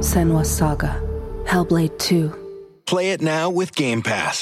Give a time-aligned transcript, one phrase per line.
[0.00, 1.02] Senua's Saga.
[1.44, 2.32] Hellblade 2.
[2.86, 4.36] Play it now with Game Pass.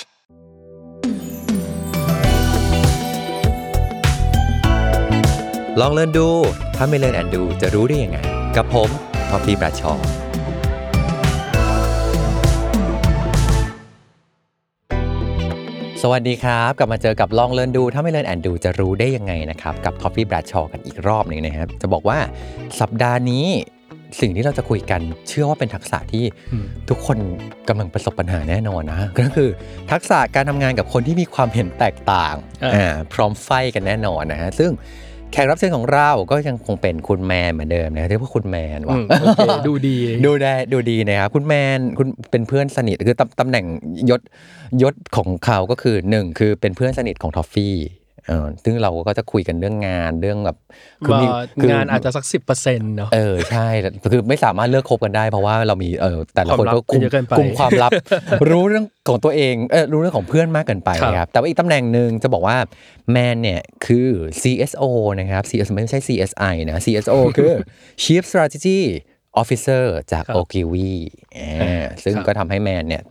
[5.80, 6.28] ลอง Learn ดู
[6.76, 8.18] ถ้าไม่ Learn and Do จะรู้ได้ยังไง
[8.56, 8.90] กับผม
[9.30, 9.92] ท็อฟฟี่ แบรดชอว์
[16.02, 22.18] สวัสดีครับ กลับมาเจอกับลอง Learn ดู ถ้าไม่ Learn and Do จะรู้ได้ยังไงนะครับ กับท็อฟฟี่ แบรดชอว์กันอีกรอบหนึ่งนะครับ จะบอกว่า
[22.80, 23.46] สัปดาห์นี้
[24.20, 26.24] สิ่งที่เราจะคุยกันเชื่อว่าเป็นทักษะที่
[26.88, 27.18] ทุกคน
[27.68, 29.48] กำลังประสบปัญหาแน่นอนนะก็คือ
[29.92, 32.34] ทักษะการทำงานกับคนที่มีความเห็นแตกต่าง
[32.64, 34.70] อ่าอ่าพร้อมไฟกันแน่นอนนะฮะซึ่ง
[35.32, 43.64] แขกรับเชิญของเราก็ยังคงเป็นคุณแมนเหมือนเดิมนะเรียกว่าคุณแมนอืว่ะมโอเคดูดีดูได้ดูดีนะครับคุณแมนคุณเป็นเพื่อนสนิทคือตำตำแหน่ง
[44.10, 44.20] ยศ
[44.82, 48.07] ยศของเขาก็คือหนึ่งคือเป็นเพื่อนสนิทของทอฟฟี่เออ
[48.64, 50.56] ซึ่งเราก็จะคุยกันเรื่องงานเรื่องแบบ
[51.06, 51.26] คืมี
[51.60, 57.90] คืงานอาจจะสักสิบเปอร์เซ็นต์เนาะเออใช่แต่คือไม่สามารถเลิกคบกันได้ เพราะว่าเรามีเออแต่ละคนก็ความลับคุมเยอะเกินไปคุมความลับ
[58.50, 62.56] รู้เรื่องของตัวเองเออรู้เรื่องของเพื่อนมากเกินไปครับครับแต่ว่าอีกตำแหน่งหนึ่งจะบอกว่า
[63.12, 64.08] แมนเนี่ยคือ
[64.42, 64.84] CSO
[65.20, 67.52] นะครับ CS ไม่ใช่ CSI นะ CSO คือ
[68.02, 68.80] Chief Strategy
[69.40, 70.92] Officer จากครับโอกิวี
[72.04, 73.02] ซึ่งครับก็ทำให้แมนเนี่ย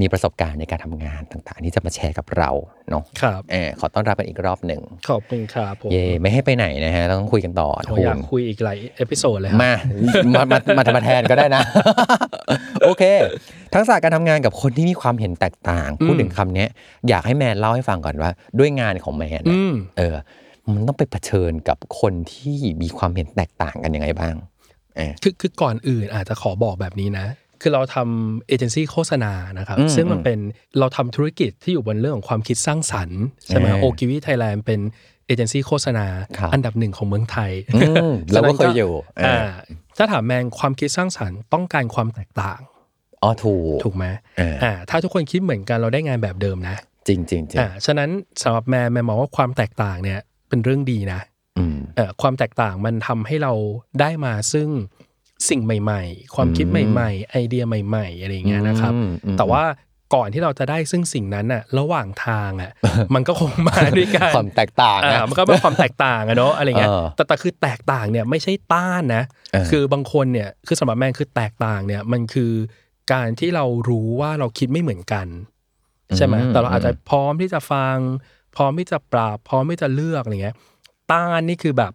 [0.00, 2.50] มีประสบการณ์ในการทำงานต่างๆ ที่จะมาแชร์กับเรา
[2.90, 9.72] เนาะครับเออขอต้อนรับกันอีกรอบหนึ่งขอบคุณครับผมเย่ไม่ให้ไปไหนนะฮะต้องคุยกันต่อผมอยากคุณคุยอีกหลาย episode เลยครับมา
[10.34, 11.62] มามามาทำมาแทนก็ได้นะ
[12.84, 13.02] โอเค
[13.74, 16.68] ทักษะการทำงานกับคนที่มีความเห็นแตกต่าง พูดถึงคำเนี้ย
[17.08, 20.16] อยากให้แมนเล่าให้ฟังก่อนว่า ด้วยงานของแมนอืเนี่ยมเออ
[20.74, 24.34] มันต้องไปเผชิญกับคนที่มีความเห็นแตกต่างกันยังไงบ้าง
[24.96, 27.26] เออคือคือก่อนอื่นอาจจะขอบอกแบบนี้นะ
[27.60, 30.38] คือเราทำเอเจนซี่โฆษณานะครับอืมซึ่งมันเป็น
[30.78, 34.80] เราทำธุรกิจที่อยู่บนเรื่องของความคิดสร้างสรรค์ใช่ไหมเออ Ogilvy Thailand เป็น
[35.26, 36.06] เอเจนซี่โฆษณา
[36.38, 39.50] ครับอันดับหนึ่งของเมืองไทยอืมเราก็เคยอยู่เอออ่อ่า
[39.96, 42.58] ถ้าถามแมนความคิดสร้างสรรค์ต้องการความแตกต่าง
[43.22, 44.04] อ๋อถูกถูกไหม
[44.38, 46.76] เอออ่อ่าถ้าทุกคนคิดเหมือนกันเราได้งานแบบเดิมนะ
[47.08, 48.10] จริงจริงจริงอ่าฉะนั้น
[48.42, 51.20] สำหรับแมนแมนมองว่าความแตกต่างเนี่ยเป็นเรื่องดีนะ
[51.58, 53.52] อืมเอ่อความแตกต่างมันทำให้เรา
[54.00, 54.68] ได้มาซึ่ง
[55.48, 59.64] สิ่งใหม่ ๆ ความคิดใหม่ ๆ ไอเดียใหม่ ๆ อะไรอย่างเงี้ยนะครับอืมอืมแต่ว่า
[60.14, 62.72] ก่อนที่เราจะได้ซึ่งสิ่งนั้นน่ะระหว่างทางอะ
[63.14, 72.52] มันก็คงมาด้วยกันความแตกต่างอ่านะมันก็เป็นความแตกต่างอะเนาะอะไรเงี้ยเออแต่แต่คือแตกต่างเนี่ยไม่ใช่ต้านนะเออคือบางคนเนี่ยคือสำหรับแมนคือแตกต่างเนี่ยมันคือ
[73.12, 75.26] การที่เรารู้ว่าเราคิดไม่เหมือนกัน
[76.16, 77.96] ใช่ไหมแต่เราอาจจะพร้อมที่จะฟัง
[78.56, 80.56] พร้อมที่จะปรับพร้อมที่จะเลือกอะไรเงี้ย
[81.12, 81.92] ต้านนี่คือแบบ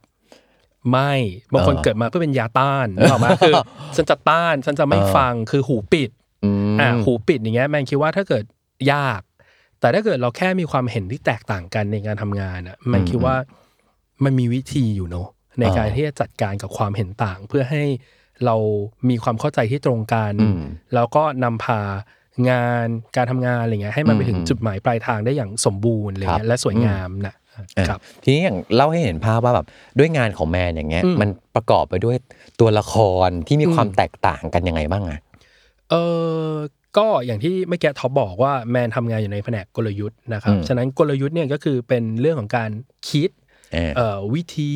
[0.92, 1.14] ไม่
[1.54, 3.54] บางคนเออเกิดมาเพื่อเป็นยาต้านนึกออกไหมคือ
[3.96, 6.10] ฉันจะต้านฉันจะไม่เออฟังคือหูปิด
[6.44, 8.44] อืมอ่าหูปิดอย่างเงี้ยแมนคิดว่าถ้าเกิด
[8.94, 9.22] ยาก
[9.80, 13.36] แต่ถ้าเกิดเราแค่มีความเห็นที่แตกต่างกันในการทำงานอะแมนคิดว่า
[14.24, 15.28] มันมีวิธีอยู่เนอะ
[15.60, 17.84] ในการอ่าที่จะจัดการกับความเห็นต่าง เพื่อให้
[18.46, 18.56] เรา
[19.10, 20.62] มีความเข้าใจที่ตรงกันอืม
[20.94, 21.82] แล้วก็นำพา
[22.50, 27.45] งานการทำงานอะไรเงี้ยให้มันไปถึงอืมจุดหมายปลายทางได้อย่างสมบูรณ์อะไรครัเงี้บยและสวยงามนะอะครับ
[28.24, 29.66] ทีนี้อย่างเล่าให้เห็นภาพว่าแบบ
[30.00, 32.18] ด้วยงานของแมนอย่างเงี้ยอืมมันประกอบไปด้วย
[32.60, 32.96] ตัวละค
[33.28, 35.20] รที่มีอืมความแตกต่างกันยังไงบ้างอะ
[35.90, 35.96] เอ
[36.48, 36.50] อ
[36.98, 42.72] ก็อย่างที่เมื่อกี้ท็อปบอกว่าแมนทำงานอยู่ในแผนกกลยุทธ์นะครับอืมฉะนั้นกลยุทธ์เนี่ยก็คือเป็นเรื่องของการ
[43.10, 43.30] คิด
[43.74, 44.74] เออเอ่อวิธี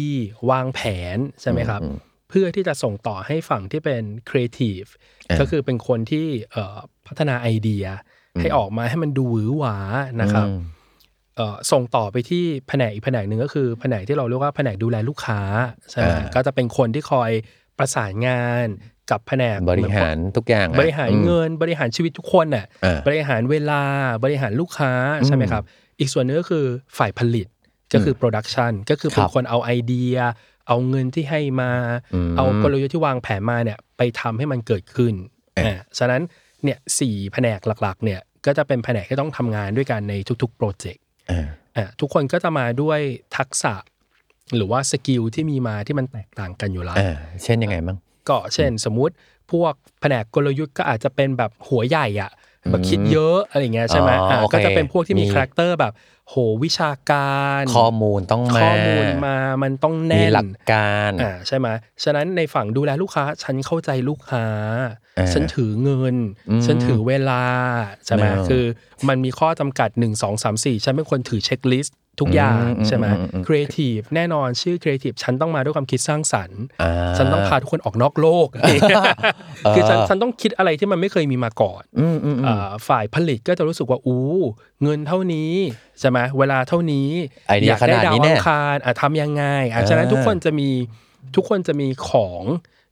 [0.50, 0.80] วางแผ
[1.16, 1.98] นใช่ไหมครับอืม
[2.30, 4.84] เพื่อที่จะส่งต่อให้ฝั่งที่เป็นครีเอทีฟ
[5.28, 7.86] เออก็คือเป็นคนที่เอ่อพัฒนาไอเดีย
[8.42, 9.78] ให้ออกมาให้มันดูหวือหวา
[10.22, 10.79] นะครับอืมเอ่อ
[11.72, 15.40] ส่งต่อไปที่แผนกอีกแผนกหนึ่งก็คือแผนกที่เราเรียกว่าแผนกดูแลลูกค้า
[15.92, 17.32] ใช่ไหมอ่าก็จะเป็นคนที่คอย
[17.78, 18.68] ประสานงาน
[19.12, 23.84] กับแผนกบริหารทุกอย่างอะบริหารอืมเงินบริหารชีวิตทุกคนน่ะอ่าบริหารเวลา
[24.24, 24.92] บริหารลูกค้า
[25.26, 25.64] ใช่ไหมครับ
[26.00, 26.66] อีกส่วนหนึงก็คือ
[26.98, 27.48] ฝ่ายผลิต
[27.94, 30.16] ก็คือโปรดักชันก็คือเป็นครับคนเอาไอเดีย
[30.68, 31.72] เอาเงินที่ให้มา
[32.14, 35.14] อืมเอากลยุทธ์ที่วางแผนมาเนี่ยไปทำให้มันเกิดขึ้น
[35.56, 36.22] เอ๊ะอ่าฉะนั้น
[36.64, 41.09] เนี่ยสี่แผนกหลักๆเนี่ยก็จะเป็นแผนกที่ต้องทำงานด้วยกันในทุกๆโปรเจกต์เอออ่า
[42.00, 43.00] ทุกคนก็จะมาด้วย
[43.38, 43.74] ทักษะ
[44.56, 47.98] หรือว่า skill ที่มีมาที่มันแตกต่างกันอยู่แล้วเออเช่นยังไงบ้าง
[48.30, 49.14] ก็เช่น สมมุติ
[49.52, 52.32] พวกแผนกกลยุทธ์ก็อาจจะเป็นแบบหัวใหญ่อะ
[52.72, 55.94] แบบคิดเยอะอะไรเงี้ยใช่ไหมอ๋ออะโอเคก็จะเป็นพวกที่มีมี character แบบ
[56.30, 61.68] โหวิชาการ ข้อมูลต้องมาข้อมูลมามันต้องมีแน่นหลักการอ่าใช่ไหม
[62.04, 64.46] ฉะนั้นในฝั่งดูแลลูกค้า ฉันเข้าใจลูกค้า
[65.18, 66.16] อ่าฉันถือเงิน
[66.50, 67.44] อืมฉันถือเวลา
[68.06, 68.64] ใช่ไหมเออคือ
[69.10, 78.48] มันมีข้อจำกัด 1 2 3 4 ฉันเป็นคนถือ checklist ทุกอย่างอืมใช่ไหมอืมอืมครีเอทีฟแน่นอนชื่อครีเอทีฟฉันต้องมาด้วยความคิดสร้างสรรค์อ่าฉันต้องพาทุกคนออกนอกโลก
[79.76, 84.24] คือฉันฉันต้องคิดอะไรที่มันไม่เคยมีมาก่อนอืมอืมอืมอ่าฝ่ายผลิตก็จะรู้สึกว่าอู้
[84.84, 85.54] เงินเท่านี้
[86.00, 87.10] ใช่ไหมเวลาเท่านี้
[87.48, 90.70] ไอเดียอยากได้ขนาดดาวนี้อัเนี่งยคารอะทำยังไงอะอ่าฉะนั้นทุกคนจะมี
[91.36, 92.44] ทุกคนจะมีของ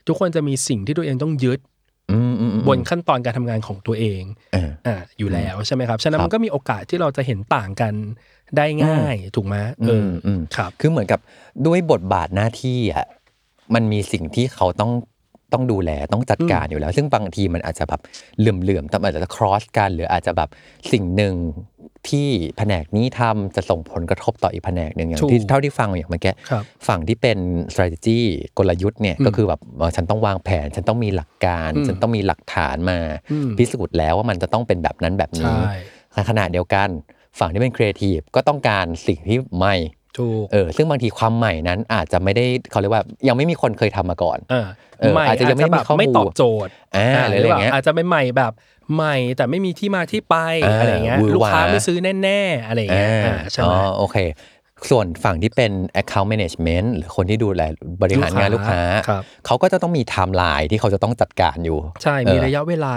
[0.08, 1.60] ทุกคนจะมีสิ่งที่ตัวเองต้องยึด
[2.12, 4.24] อืมอืมอืมบนขั้นตอนการทำงานของตัวเอง
[4.54, 7.94] เอออ่าอยู่แล้วใช่ไหมครับ ฉะนั้นครับมันก็มีโอกาสที่เราจะเห็นต่างกัน
[8.58, 9.56] ได้ง่ายถูกไหม
[9.88, 11.20] เอออมครับ คือเหมือนกับ
[11.66, 13.06] ด้วยบทบาทหน้าที่อะ
[13.74, 14.92] มันมีสิ่งที่เขาต้อง
[15.54, 18.02] ต้องดูแลต้องจัดการอยู่แล้ว ซึ่งบางทีมันอาจจะแบบ
[18.40, 20.50] เหลื่อมๆแต่อาจจะ cross กันหรืออาจจะแบบ
[20.92, 21.36] สิ่งหนึ่ง
[22.10, 27.38] ที่แผนกนี้ทำจะส่งผลกระทบต่ออีกแผนกหนึ่งอย่างถูกที่เท่าที่ฟังอย่างเมื่อกี้ครับฝั่งที่เป็น
[27.74, 28.20] strategy
[28.58, 33.00] กลยุทธ์เนี่ยก็คือแบบเอ่อฉันต้องวางแผน ฉันต้องมีหลักการอืมฉันต้องมีหลักฐานมา
[33.32, 35.74] อืมพิสูจน์แล้วว่ามันจะต้องเป็นแบบนั้นแบบนี้ใช่
[36.14, 36.90] ในขณะเดียวกัน
[37.40, 39.76] ฝั่งที่เป็นครีเอทีฟก็ต้องการสิ่งที่ใหม่
[40.18, 44.68] ถูกเออซึ่งบางทีความใหม่นั้นอาจจะไม่ได้เขาเรียกว่ายังไม่มีคนเคยทำมาก่อนอ่า
[45.00, 48.52] เออใหม่อาจจะยังไม่แบบมีข้อมูลไม่ตอบโจทย์อ่าหรืออะไรอย่างเงี้ยอาจจะเป็นใหม่แบบ
[48.96, 50.36] ใหม่แต่ไม่มีที่มาที่ไป
[50.66, 54.18] อ่าอะไรเงี้ยหวือหวาลูกค้าไม่ซื้อแน่ๆอะไรเงี้ยอ่าอ่าใช่ไหมอ๋อโอเค
[54.90, 55.72] ส่วนฝั่งที่เป็น
[56.02, 57.62] account management หรือคนที่ดูแล
[58.02, 62.96] บริหารงานลูลูกกค้าค้าครับเขาก็จะต้องมีไทม์ไลน์ที่เขาจะต้องจัดการอยู่ ใช่ มีเออระยะเวลา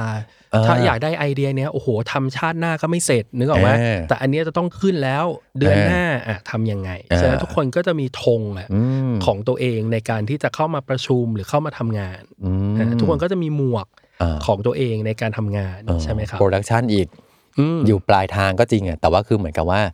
[0.55, 5.25] อ่าถ้าอยากได้ไอเดียเนี้ยโอ้โหทำชาติหน้าก็ไม่เสร็จนึกออกไหมเออแต่อันเนี้ยจะต้องขึ้นแล้ว
[5.59, 13.87] เดือนเออหน้าอะทำยังไงเออฉะนั้นทุกคนก็จะมีธงอะอืมของตัวเองในการที่จะเข้ามาประชุมหรือเข้ามาทำงานอืมอะทุกคนก็จะมีหมวก
[14.23, 17.07] อ่าของตัวเองในการทำงานใช่ไหมครับ pro duction อีก
[17.59, 19.93] อืมอยู่ปลายทางก็จริงอะแต่ว่าคือเหมือนกับว่าอะ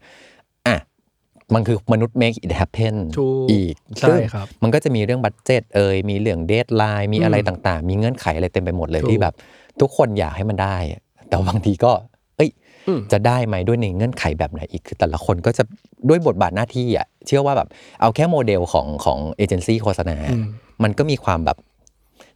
[1.54, 9.34] มันคือมนุษย์ make it happen ถูกอีกใช่ซึ่งครับมันก็จะมีเรื่อง budget เอ่ยมีเรื่อง deadline มีอะไรอืมต่างๆ มีเงื่อนไขอะไรเต็มไปหมดเลยถูกที่แบบ
[9.81, 11.93] ทุกคนอยากให้มันได้อะแต่บางทีก็
[12.37, 12.50] เอ้ย
[12.88, 15.62] อืมจะได้ไหมด้วยในเงื่อนไขแบบไหนอีกคือแต่ละคนก็จะ
[16.08, 17.69] ด้วยบทบาทหน้าที่อะเชื่อว่าแบบ
[18.00, 20.46] เอาแค่โมเดลของของเอเจนซี่โฆษณาอืม
[20.82, 21.58] มันก็มีความแบบ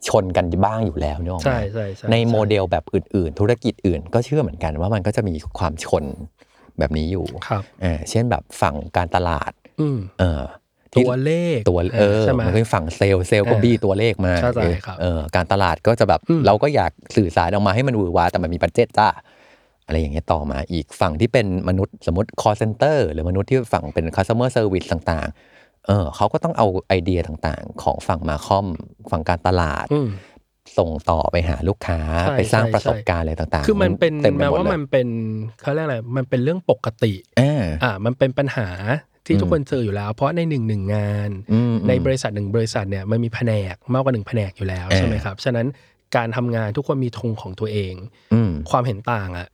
[0.08, 6.04] ชนกันบ้างอยู่แล้วเนอะใช่ใช่ใช่ใช่โมเดลแบบอื่น ๆ ธุรกิจอื่น ก็เชื่อเหมือนกันว่ามันก็จะมีความชน
[6.80, 10.42] แบบนี้อยู่ครับเออเช่นแบบฝั่งการตลาดอืมเออ
[10.92, 19.08] ที่ตัวเลขตัวเออใช่ไหมมันก็มีฝั่ง sales sales ก็เออบี้ตัวเลขมาใช่ใช่เออครับเออการตลาดก็จะแบบอืมเราก็อยากสื่อสารออกมาให้มันหวือหวาแต่มันมี budget จ้า
[19.86, 28.66] อะไรอย่างเงี้ยต่อมาอีกฝั่งที่เป็นมนุษย์สมมติ call center หรือมนุษย์ที่ฝั่งเป็น customer service ต่าง ๆ เออเขาก็ต้องเอาไอเดียต่างๆ ของฝั่งมาคอม
[29.10, 30.08] ฝั่งการตลาดอืม
[30.78, 35.08] ส่งต่อไปหาลูกค้าใช่ไปสร้างใช่ประสบการณ์อะไรต่างๆคือมันเป็นต็ไปแม้หดว่าเลยมันเป็น
[35.60, 38.68] เขาเรียกอะไรมันเป็นเรื่องปกติเอออ่ามันเป็นปัญหา
[39.26, 45.66] ที่อืมทุกคนเจออยู่แล้ว เพราะในหนึ่งหนึ่งงาน อืมในบริษัทหนึ่งบริษัทเนี่ยมันมีแผนกมากกว่าหนึ่งแผนกอยู่แล้วเออ ใช่ไหมครับ ฉะนั้น
[46.16, 47.94] การทำงานทุกคนมีธงของตัวเอง
[48.34, 49.48] อืมความเห็นต่างอะ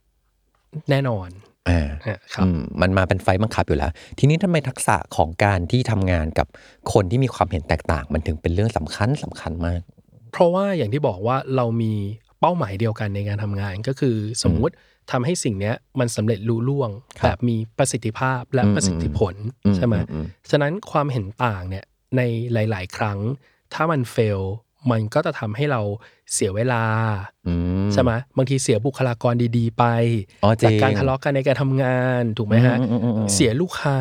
[0.90, 1.28] แน่นอน
[1.68, 6.46] อ่า อะครับ อืมมันมาเป็นไฟล์บังคับอยู่แล้ว ทีนี้ทำไมทักษะของการที่ทำงานกับ
[6.92, 9.80] คนที่มีความเห็นแตกต่าง มันถึงเป็นเรื่องสำคัญสำคัญมาก
[10.36, 11.94] เพราะว่าอย่างที่บอกว่าเรามี
[12.40, 14.74] เป้าหมายเดียวกันในการทำงานก็คือสมมุติ
[15.10, 16.90] ทำให้สิ่งเนี้ยมันสำเร็จลุล่วง
[17.20, 19.34] ครับแบบมีประสิทธิภาพและอืมประสิทธิผล
[19.64, 21.84] อืมใช่ไหมอืมอืมฉะนั้นความเห็นต่างเนี่ย
[22.16, 22.20] ใน
[22.52, 23.18] หลาย ๆ ครั้ง
[23.74, 24.40] ถ้ามันเฟล
[24.90, 25.80] มันก็จะทำให้เรา
[26.32, 26.82] เสียเวลา
[27.48, 27.54] อื
[27.86, 29.84] มใช่ไหมบางทีเสียบุคลากรดี ๆ ไป
[30.42, 33.98] อ๋อจริงจากการทะเลาะกันในการทำงานถูกไหมฮะอืมอืมอืมอืมเสียลูกค้า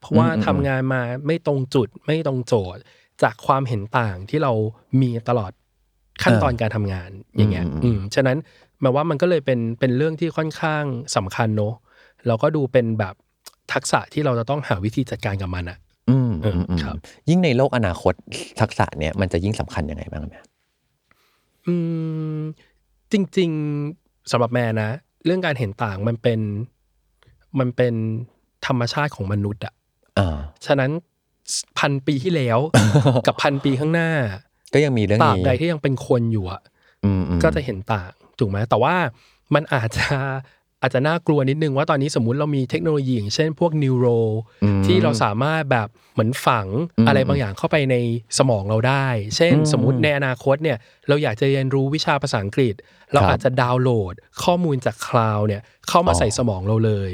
[0.00, 2.82] เพราะว่าอืมอืมทำงานมาไม่ตรงจุดไม่ตรงโจทย์
[3.22, 4.52] จากความเห็นต่างที่เรา
[5.00, 5.52] มีตลอด
[6.22, 8.36] ขั้นตอนการทำงานอย่างเงี้ยอืมอืมอืมฉะนั้น
[8.80, 10.84] หมายว่ามันก็เลยเป็นเป็นเรื่องที่ค่อนข้าง
[11.16, 11.74] สำคัญเนอะ
[12.26, 13.14] เราก็ดูเป็นแบบ
[13.72, 15.78] ทักษะที่เราจะต้องหาวิธีจัดการกับมันอะ
[16.10, 16.96] อืมเอออืมอืมครับ
[17.28, 18.14] ยิ่งในโลกอนาคต
[18.60, 20.36] ทักษะเนี้ยมันจะยิ่งสำคัญยังไงบ้างไหม
[21.66, 21.74] อื
[22.38, 22.40] ม
[23.12, 23.50] จริง
[23.90, 24.88] ๆสำหรับแม่นะ
[25.24, 26.40] เรื่องการเห็นต่างมันเป็น
[27.58, 27.94] มันเป็น
[28.66, 29.74] ธรรมชาติของมนุษย์อะ
[30.18, 30.90] อ่าฉะนั้น
[31.78, 32.58] พันปีที่แล้ว
[33.26, 34.10] กับพันปีข้างหน้า
[34.74, 36.60] ก็ยังมีเรื่องตราบนี้ใดที่ยังเป็นคนอยู่อะ
[37.04, 38.94] อืมอืมก็จะเห็นต่างถูกไหมแต่ว่า
[39.54, 40.06] มันอาจจะ
[40.82, 44.06] อาจจะน่ากลัวนิดนึงว่าตอนนี้สมมุติเรามีเทคโนโลยีอย่างเช่นพวก neuro
[44.64, 46.66] อืม ที่เราสามารถแบบเหมือนฝัง
[46.98, 47.96] อืมอะไรบางอย่างเข้าไปใน
[48.38, 49.06] สมองเราได้
[49.36, 52.74] เช่น อืมสมมุติในอนาคตเนี่ยเราอยากจะเรียนรู้วิชาภาษาอังกฤษ
[53.12, 57.12] เราครับอาจจะดาวน์โหลดข้อมูลจาก cloud เนี่ยเข้ามาอ๋อใส่สมองเราเลย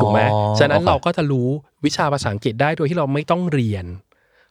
[0.00, 1.48] ถูกไหมอ๋อฉะนั้นโอเค เราก็จะรู้
[1.84, 3.84] วิชาภาษาอังกฤษได้โดยที่เราไม่ต้องเรียน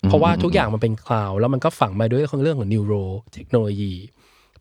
[0.08, 2.94] เพราะว่าทุกอย่างมันเป็น cloud แล้วมันก็ฝังมาด้วยเรื่องของ neuro
[3.34, 3.94] เทคโนโลยี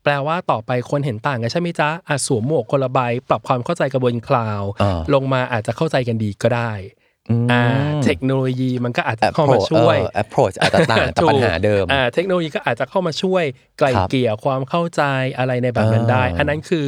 [0.03, 6.73] แปลว่าต่อไปคนเห็นต่างกันใช่ไหมจ๊ะอะสวมหมวกคนละใบปรับความเข้าใจกันบน cloud อ่าลงมาอาจจะเข้าใจกันดีก็ได้
[7.43, 7.63] มอ่า
[8.05, 13.45] เทคโนโลยีมันก็อาจจะเข้ามา approach ช่วยเออ approach อาจจะต่างแต่ปัญหาเดิมอ่าเทคโนโลยีก็อาจจะเข้ามาช่วย
[13.79, 15.03] ไกล่ครับเกลี่ยความเข้าใจ
[15.39, 16.87] อะไรในแบบนั้นได้อ่าอันนั้นคือ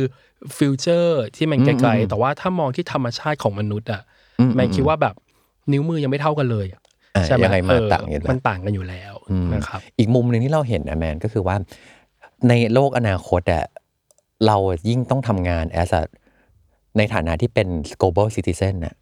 [0.57, 4.03] future ที่มันไกลๆอืมแต่ว่าถ้ามองที่ธรรมชาติของมนุษย์อะ
[4.41, 5.15] อืมแมนคิดว่าแบบ
[5.73, 6.82] นิ้วมือยังไม่เท่ากันเลยอะอะ
[7.27, 11.57] ใช่ไหมยังไงมาเออต่างกันอยู่แล้วมันต่างกันอยู่แล้วอืมนะครับอีกมุมหนึ่งที่เราเห็นนะแมนก็คือว่า
[12.49, 13.65] ในโลกอนาคตอะ
[14.47, 14.57] เรา
[14.89, 16.03] ยิ่งต้องทำงาน as a
[16.99, 17.69] ในฐานะที่เป็น
[18.01, 18.95] global citizen น่ะ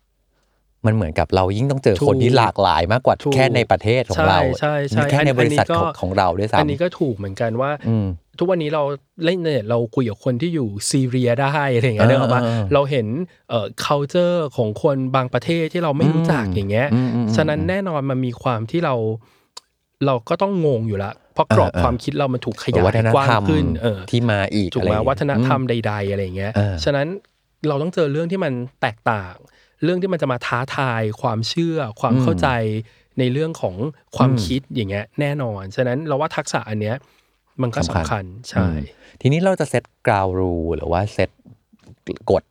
[0.86, 8.06] มันเหมือนกับเรายิ่งต้องเจอคนที่ถูกหลากหลายมากกว่าถูกแค่ในประเทศของเราใช่ใช่ใช่แค่ในอันบริษัทอันนี้ก็ของของเราด้วยซ้ำอันนี้ก็ถูกเหมือนกันว่าอืม
[8.40, 8.82] ทุกวันนี้เรา
[9.24, 13.06] เล่นเนี่ยเราคุยกับคนที่อยู่ซีเรียได้อะไรอย่างเงี้ยเออเนกออกปะเออเราเห็น
[13.48, 18.94] เอ่อ culture ของคนบางประเทศที่เราไม่รู้จักอืมอย่างเงี้ยอืมอืมอืมฉะนั้นแน่นอนมันมีความที่เรา
[20.06, 27.06] เราก็ต้องงงอยู่ละเพราะกรอบเออเออความคิดเรามันถูกขยายวัฒนกว้างธรรมขึ้นเออที่มาอีกถูกอะไรไหมอย่างเงี้ยวัฒนธรรมอืใด ๆ อะไรอย่างเงี้ยเออฉะนั้น
[27.68, 29.34] เราต้องเจอเรื่องที่มันแตกต่าง
[29.84, 32.48] เรื่องที่มันจะมาท้าทาย ความเชื่อ ความอืมเข้าใจ
[33.18, 33.76] ในเรื่องของ
[34.16, 36.96] ความอืมคิดอย่างเงี้ยแน่นอน ฉะนั้นเราว่าทักษะอันเนี้ย
[37.62, 38.76] มันก็สำคัญใช่อืม
[39.20, 41.30] ทีนี้เราจะเซตกราวรูหรือว่าเซต
[42.30, 42.42] กฎ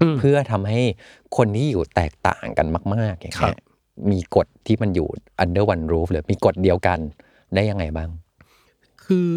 [0.00, 0.80] อืมเพื่อทำให้
[1.36, 3.58] คนที่อยู่แตกต่างกันมาก ๆ อย่างครัเงี้บย
[4.10, 5.08] มีกฎที่มันอยู่
[5.42, 6.98] under one roof หรือมีกฎเดียวกัน
[7.54, 8.10] ได้ยังไงบ้าง
[9.04, 9.32] คือ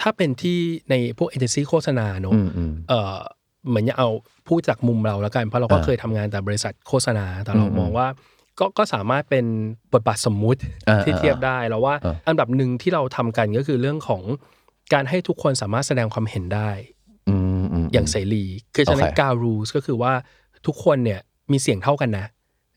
[0.00, 0.58] ถ้าเป็นที่
[0.90, 3.16] ในพวกเอเจนซี่โฆษณาเนอะอืมอืมเออ
[3.68, 4.08] เหมือนจะเอา
[4.48, 8.06] พูดจากมุมเราแล้วกัน เพราะเราก็อ่าเคยทำงานแต่บริษัทโฆษณา แต่เราอืมมองว่า
[8.58, 9.46] ก็ก็สามารถเป็น
[9.92, 14.22] บทบาทสมมุติอ่าที่เทียบได้แล้วว่าอ่าอันดับหนึ่งที่เราทำกันก็คือเรื่องของ
[14.92, 16.70] การให้ทุกคนสามารถแสดงความเห็นได้
[17.28, 18.44] อืมอืมอย่างเสรี
[18.74, 20.12] คือฉะนั้นโอเคการรูสก็คือว่า
[20.66, 21.20] ทุกคนเนี่ย
[21.52, 22.26] มีเสียงเท่ากันนะ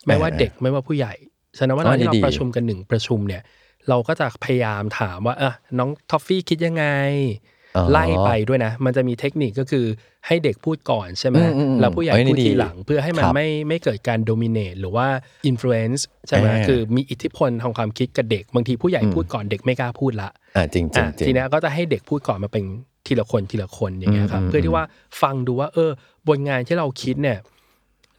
[0.05, 1.13] ไม่ว่าเออเด็กไม่ว่าผู้ใหญ่
[1.57, 3.41] ฉะนั้นเวลาอ๋อที่เราดีๆประชุมกันหนึ่งประชุมเนี่ย
[3.89, 7.56] เราก็จะพยายามถามว่าเออน้องทอฟฟี่คิดยังไงอ๋อ
[7.91, 9.85] ไล่ไปด้วยนะ มันจะมีเทคนิคก็คือ
[10.27, 15.07] ให้เด็กพูดก่อนใช่ไหมอืมอืมอืมแล้วผู้ใหญ่เอ้ยนี่พูดทีดีหลังเพื่อให้มันครับไม่ไม่เกิดการโดมิเนตหรือว่า
[15.45, 22.63] อิ f ฟ u e n c e ใช่ไหมเออคือมีอิทธิพลทางความคิดกับเด็ก บางทีผู้ใหญ่พูดก่อนเด็กไม่กล้าพูดละอ่าจริงจริงอะจริงทีเนี้ยก็จะให้เด็กพูดก่อนมาเป็น
[23.07, 24.83] ทีละคนทีละคนอย่างเงี้ยครับอืมเพื่อที่ว่า
[25.21, 25.91] ฟังดูว่าเออ
[26.27, 27.37] บนงานที่เราคิดเนี่ย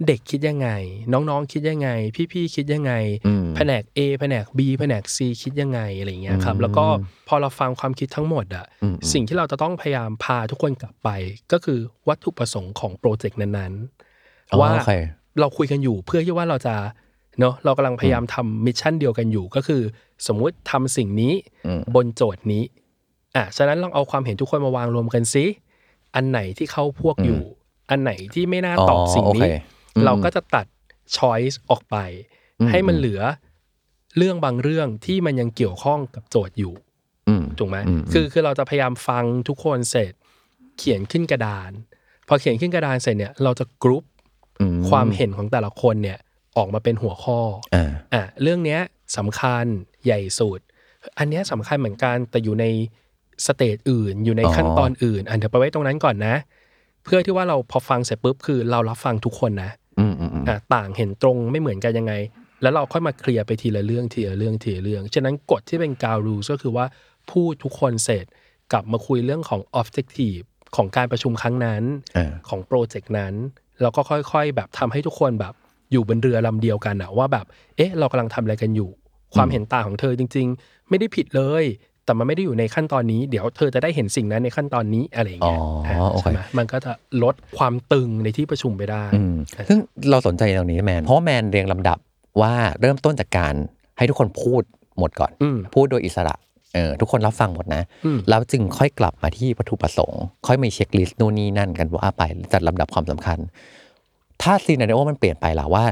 [0.06, 0.68] เด็กคิดยังไง
[1.12, 1.90] น้องๆคิดยังไง
[2.32, 2.92] พี่ๆคิดยังไง
[3.26, 6.86] อืมแผนก A แผนก B แผนก C คิดยังไงอะไรอย่างเงี้ยครับอืมแล้วก็
[7.28, 11.08] พอเราฟังความคิดทั้งหมดอะอืมสิ่งที่เราจะต้องพยายามพาทุกคนกลับไป
[11.52, 11.78] ก็คือ
[12.08, 13.72] วัตถุประสงค์ของโปรเจกต์นั้น
[14.52, 14.92] อ๋อๆว่าโอเค
[15.40, 16.74] เราคุยกันอยู่เพื่อที่ว่าเราจะ
[17.40, 19.82] เนาะเรากำลังพยายามทำมิชชั่นเดียวกันอยู่ก็คือ
[20.26, 21.32] สมมุติทำสิ่งนี้
[21.66, 22.62] อืมบนโจทย์นี้
[23.36, 25.44] อะฉะนั้นลองเอาความเห็นทุกคนมาวางรวมกันซิ
[26.14, 27.40] อันไหนที่เข้าพวกอยู่
[27.90, 30.66] อันไหนที่ไม่น่าตอบอ๋อสิ่งนี้โอ เคอืมเราก็จะตัด
[31.16, 31.96] choice ออกไป
[32.60, 33.20] อืมให้มันเหลือ
[34.16, 36.74] เรื่องบางเรื่องที่มันยังเกี่ยวข้องกับโจทย์อยู่
[37.28, 40.12] อืมถูกไหมอืมคือคือเราจะพยายามฟังทุกคนเสร็จ
[40.78, 41.70] เขียนขึ้นกระดาน
[42.28, 44.04] พอเขียนขึ้นกระดานเสร็จเนี่ยเราจะกรุ๊ป
[44.60, 46.18] อืมความเห็นของแต่ละคนเนี่ย
[46.56, 47.40] ออกมาเป็นหัวข้อ
[47.74, 48.80] อ่าอะเรื่องเนี้ย
[49.16, 49.64] สำคัญ
[50.04, 50.60] ใหญ่สุด
[51.18, 52.66] อันเนี้ยสำคัญเหมือนกันแต่อยู่ใน
[53.46, 56.34] stage อื่นอยู่ในอ๋อขั้นตอนอื่นอันเดี๋ยวไปไว้ตรงนั้นก่อนนะ
[57.08, 62.14] เพื่อที่ว่าเราพอฟังเสร็จปุ๊บคือเรารับฟังทุกคนนะอืมอืมอืมอะต่างเห็นตรงไม่เหมือนกันยังไง
[62.62, 66.86] แล้วเราค่อยมา clear ไปทีละเรื่องทีละเรื่องทีละเรื่อง ฉะนั้นกฎที่เป็น ground rule ก็คือว่า
[67.30, 68.24] พูดทุกคนเสร็จ
[68.72, 70.44] กลับมาคุยเรื่องของ objective
[70.76, 71.82] ของการประชุมครั้งนั้น
[72.16, 73.34] อ่าของโปรเจกต์นั้น
[73.80, 75.54] เราก็ค่อยๆ แบบทำให้ทุกคนแบบ
[75.92, 77.46] อยู่บนเรือลำเดียวกันอะว่าแบบ
[77.76, 78.90] เอ๊ะ เรากำลังทำอะไรกันอยู่
[79.34, 81.64] ความเห็นต่างของเธอจริง ๆ ไม่ได้ผิดเลย
[82.08, 89.34] แต่มันไม่ได้อยู่ในขั้นตอนนี้ เดี๋ยวเธอจะได้เห็นสิ่งนั้นในขั้นตอนนี้อะไรอย่างเงี้ยอ๋อโอเคใช่ไหมมันก็จะลดความตึงในที่ประชุมไปได้อืม
[89.68, 89.78] ซึ่ง
[90.10, 91.98] เราสนใจตรงนี้แมน เพราะว่าแมนเรียงลำดับ
[92.40, 93.54] ว่าเริ่มต้นจากการ
[93.98, 94.62] ให้ทุกคนพูด
[94.98, 96.34] หมดก่อนอืมพูดโดยอิสระ
[96.74, 102.22] เออทุกคนรับฟังหมดนะอืมแล้วจึงค่อยกลับมาที่วัตถุประสงค์ ค่อยมีเช็คลิสต์นู่นนี่นั่นกันว่าไป
[102.52, 103.38] จัดลำดับความสำคัญ
[104.42, 105.84] ถ้าซีนารีโอมันเปลี่ยนไปล่ะว่า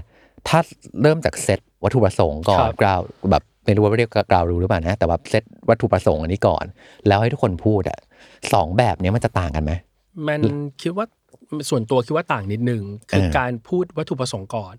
[0.49, 0.59] ถ้า
[1.03, 6.65] เริ่มจากเซตวัตถุประสงค์ก่อคนรับกราวแบบ ไม่รู้ว่าเรียกกราวรู้หรือเปล่านะ แต่ว่าเซตวัตถุประสงค์อันนี้ก่อน
[7.07, 7.99] แล้วให้ทุกคนพูดอะ
[8.53, 9.73] สองแบบเนี้ยมันจะต่างกันไหม
[10.29, 10.41] มัน
[10.83, 11.07] คิดว่า
[11.69, 14.75] ส่วนตัวคิดว่าต่างนิดนึงคือเออการพูดวัตถุประสงค์ก่อน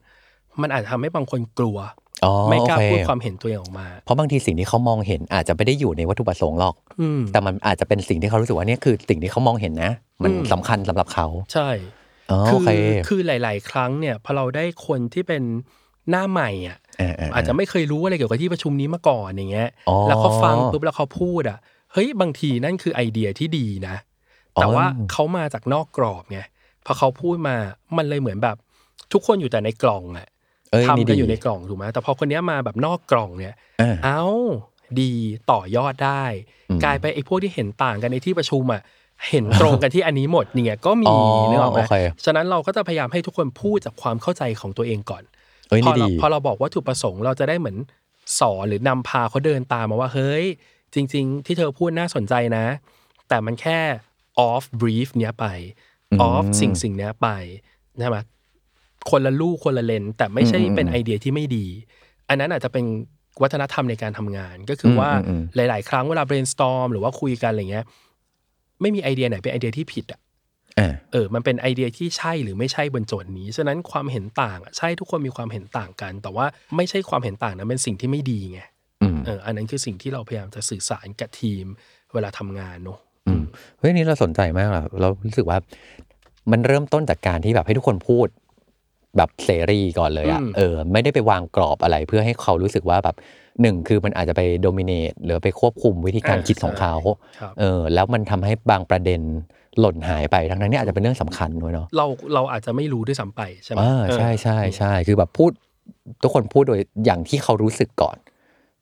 [0.62, 1.78] มันอาจจะทำให้บางคนกลัว
[2.26, 9.92] อ๋อไม่กล้าโอเคพูดความเห็นตัวเองออกมา เพราะบางทีสิ่งที่เขามองเห็นอาจจะไม่ได้อยู่ในวัตถุประสงค์หรอกอืมแต่มันอาจจะเป็นสิ่งที่เขารู้สึกว่าเนี่ยคือสิ่งที่เขามองเห็นนะ
[10.24, 11.70] มันอืมสำคัญสำหรับเขา ใช่
[12.32, 12.70] อ๋อคืโอเค
[13.08, 15.44] คือหลาย ๆ ครั้งเนี่ยพอเราได้คนที่เป็น
[16.10, 21.58] หน้าใหม่อะเออเออเอออาจจะไม่เคยรู้อะไรเกี่ยวกับที่ประชุมนี้มาก่อนอย่างเงี้ยอ๋อแล้วเขาฟังปุ๊บแล้วเขาพูดอะ
[21.94, 23.96] เฮ้ยบางทีนั่นคือไอเดียที่ดีนะ
[24.54, 26.40] แต่อ๋อว่าเขามาจากนอกกรอบไง
[26.86, 27.56] พอเขาพูดมา
[27.98, 28.56] มันเลยเหมือนแบบ
[29.14, 30.28] ทุกคนอยู่แต่ในกล่องอะ
[30.72, 34.24] เอ้ยทำนี่กันดีอยู่ในกล่องถูกไหมแต่พอคนเนี้ยมาแบบนอกกล่องเนี่ย เออเอ้า
[35.02, 35.12] ดี
[35.52, 36.24] ต่อยอดได้
[36.70, 38.82] อืมกลายไปไอ้พวกที่เห็นต่างกันในที่ประชุมอะ
[39.30, 45.24] เห็นตรงกันที่อันนี้หมดเนี่ยก็มีอ๋อนึกออกไหมโอเคฉะนั้นเราก็จะพยายามให้ทุกคนพูดจากความเข้าใจของตัวเองก่อน
[45.70, 47.78] เอ้ยพอนี่เราดี พอเราบอกวัตถุประสงค์เราจะได้เหมือน
[48.40, 50.46] สอนหรือนำพาเขาเดินตามมาว่าเฮ้ย
[50.94, 52.66] จริง ๆ ที่เธอพูดน่าสนใจนะ
[53.30, 53.80] แต่มันแค่
[54.50, 55.46] off brief เนี้ยไป
[56.30, 57.28] off สิ่งสิ่งเนี้ยไป
[58.00, 58.18] ใช่ไหม
[59.10, 61.66] คนละลูกคนละเลนแต่ไม่ใช่เป็นไอเดียที่ไม่ดี
[62.30, 62.86] อันนั้นอาจจะเป็น
[63.42, 65.10] วัฒนธรรมในการทำงาน ก็คือว่า
[65.56, 67.86] หลาย ๆ ครั้งเวลา brainstorm หรือว่าคุยกันอะไรเงี้ย
[68.82, 70.27] ไม่มีไอเดียไหนเป็นไอเดียที่ผิดอะอ่า
[71.14, 78.60] เออ มันเป็นไอเดียที่ใช่หรือไม่ใช่บนโจทย์นี้ ฉะนั้นความเห็นต่างอะใช่ทุกคนมีความเห็นต่างกัน แต่ว่าไม่ใช่ความเห็นต่างนั้นเป็นสิ่งที่ไม่ดีไง
[79.02, 81.66] อืมเออ อันนั้นคือสิ่งที่เราพยายามจะสื่อสารกับทีม
[82.14, 83.44] เวลาทำงานเนอะอืม
[83.80, 85.58] เฮ้ยอันนี้เราสนใจมากเราเรารู้สึกว่า
[86.52, 88.28] มันเริ่มต้นจากการที่แบบให้ทุกคนพูด
[89.18, 93.16] แบบเสรีก่อนเลยอะเออ ไม่ได้ไปวางกรอบอะไรเพื่อให้เขารู้สึกว่าแบบ
[93.62, 96.96] หนึ่งคือมันอาจจะไปโดมิเนตหรือไปควบคุมวิธีการคิดของเขา
[97.40, 99.22] ครับเออแล้วมันทำให้บางประเด็น
[99.80, 105.52] หล่นหายไปทั้งนั้นนี่อาจจะเป็นเรื่องสำคัญด้วยเนาะเราเราอาจจะไม่รู้ด้วยซ้ำไปใช่ไหมอ่าเออใช่ใช่ใช่คือแบบพูด
[106.24, 108.18] ทุกคนพูดโดยอย่างที่เขารู้สึกก่อน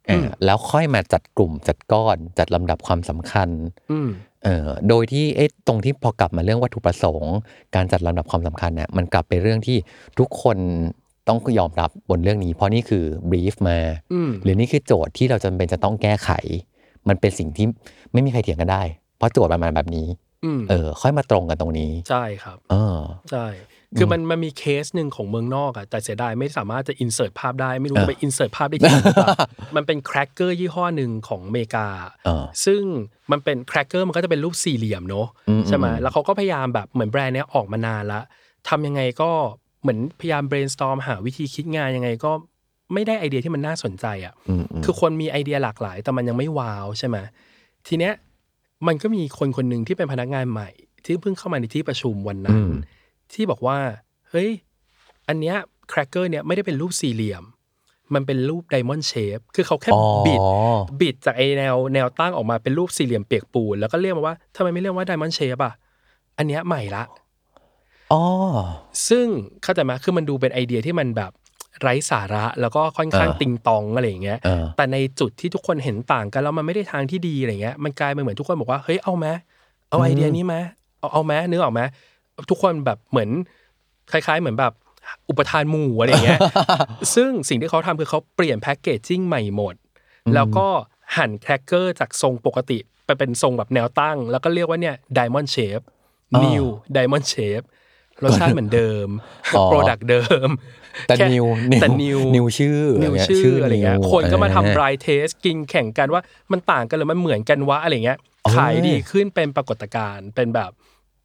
[0.10, 3.50] อ่าแล้วค่อยมาจัดกลุ่มจัดก้อนจัดลำดับความสำคัญ
[3.92, 4.10] อืม
[4.44, 7.36] เอ่อโดยที่เอ๊ะตรงที่พอกลับมาเรื่องวัตถุประสงค์
[7.76, 9.78] การจัดลำดับความสำคัญเนี่ยมันกลับไปเรื่องที่
[10.20, 10.58] ทุกคน
[11.28, 13.78] ต้องยอมรับบนเรื่องนี้ เพราะนี่คือบรีฟมา
[14.14, 16.30] อืมหรือนี่คือโจทย์ที่เราจำเป็นจะต้องแก้ไข
[17.08, 17.66] มันเป็นสิ่งที่
[18.14, 18.84] ไม่มีใครเถียงกันได้
[19.18, 20.08] เพราะโจทย์มันมาแบบนี้
[20.46, 23.00] อืมเออ ค่อยมาตรงกันตรงนี้ ใช่ครับเออ
[23.32, 23.46] ใช่
[23.98, 29.36] คือมันมันมีเคสหนึ่งของเมืองนอกอะแต่เสียดายไม่สามารถจะ insert ภาพได้ ไม่รู้จะไป insert ภาพได้ที่ไหนหรือเปล่า
[29.76, 31.88] มันเป็นแครกเกอร์ยี่ห้อหนึ่งของอเมริกา
[32.26, 32.82] เออซึ่ง
[33.32, 38.22] มันเป็นแครกเกอร์มันก็จะเป็นรูปสี่เหลี่ยมเนอะอืมใช่ไหมอืมแล้วเขาก็พยายามแบบเหมือนแบรนด์เนี้ยออกมานานละ
[38.70, 39.32] ทำยังไงก็
[39.86, 42.32] เหมือนพยายาม brainstorm หาวิธีคิดงานยังไงก็
[42.94, 47.18] ไม่ได้ไอเดียที่มันน่าสนใจอะอืมอืมคือคนมีไอเดียหลากหลาย แต่มันยังไม่ wow ใช่ไหม
[47.88, 48.14] ทีเนี้ย
[48.88, 50.70] มันก็มีคนคนหนึ่งที่เป็นพนักงานใหม่
[51.06, 52.62] ที่เพิ่งเข้ามาในที่ประชุมวันนั้น
[53.34, 53.78] ที่บอกว่า
[54.30, 54.50] เฮ้ย
[55.28, 55.56] อันเนี้ย
[55.90, 57.44] แครกเกอร์เนี่ยไม่ได้เป็นรูปสี่เหลี่ยม
[58.14, 60.40] มันเป็นรูป diamond shape คือเขาแค่อ๋อบิด
[61.02, 65.74] บิดจากไอแนวแนวตั้งออกมาเป็นรูปสี่เหลี่ยมเปียกปูน แล้วก็เรียกมาว่าทำไมไม่เรียกว่า diamond shape อะ
[66.38, 67.04] อันเนี้ยใหม่ละ
[68.14, 68.24] อ๋อ
[69.10, 69.26] ซึ่ง
[69.64, 71.32] เข้าใจไหมคือมันดูเป็นไอเดียที่มันแบบ
[71.82, 79.28] ไร้สาระแล้วก็ค่อนข้างเออติงตองอะไรอย่างเงี้ยเออแต่ในจุดที่ทุกคนเห็นต่างกันแล้วมันไม่ได้ทางที่ดีอะไรเงี้ย มันกลายเป็นเหมือนทุกคนบอกว่าเฮ้ยเอาไหม
[79.90, 80.56] เอาไอเดียนี้ไหม
[81.00, 81.82] เอาเอาไหมนึกออกไหม
[82.52, 83.30] ทุกคนแบบเหมือน
[84.12, 84.74] คล้าย ๆ เหมือนแบบ
[85.30, 86.40] อุปทานหมู่อะไรเงี้ย
[87.16, 89.76] ซึ่งสิ่งที่เขาทำคือเขาเปลี่ยน packaging ใหม่หมด
[90.34, 90.68] แล้วก็
[91.18, 95.80] หันแครกเกอร์จากทรงปกติไปเป็นทรงแบบแนวตั้ง แล้วก็เรียกว่าเนี่ย diamond shape
[96.36, 97.62] อ๋อ new diamond shape
[98.24, 99.08] รสชาติเหมือนเดิม
[99.56, 100.50] อ๋อ product เดิม
[101.08, 101.46] แต่แค่ new
[101.82, 110.72] แต่ new new ชื่อ new อะไรเงี้ยชื่ออะไรเงี้ย new คนก็มาเออทำ blind test กินแข่งกันว่ามันต่างกันหรือมันเหมือนกันวะอะไรเงี้ยอ๋อขายดีขึ้นเป็นปรากฏการณ์เป็นแบบ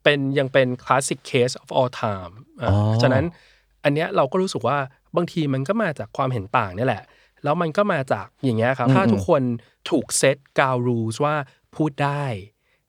[0.03, 3.23] เป็นยังเป็น classic case of all time อะอ๋อฉะนั้น
[3.83, 4.77] อันเนี้ยเราก็รู้สึกว่า
[5.15, 7.03] บางทีมันก็มาจากความเห็นต่างนี่แหละ
[7.43, 9.41] แล้วมันก็มาจากอย่างเงี้ยครับ ถ้าทุกคน
[9.89, 11.35] ถูกเซตกาวรูสว่า
[11.75, 12.23] พูดได้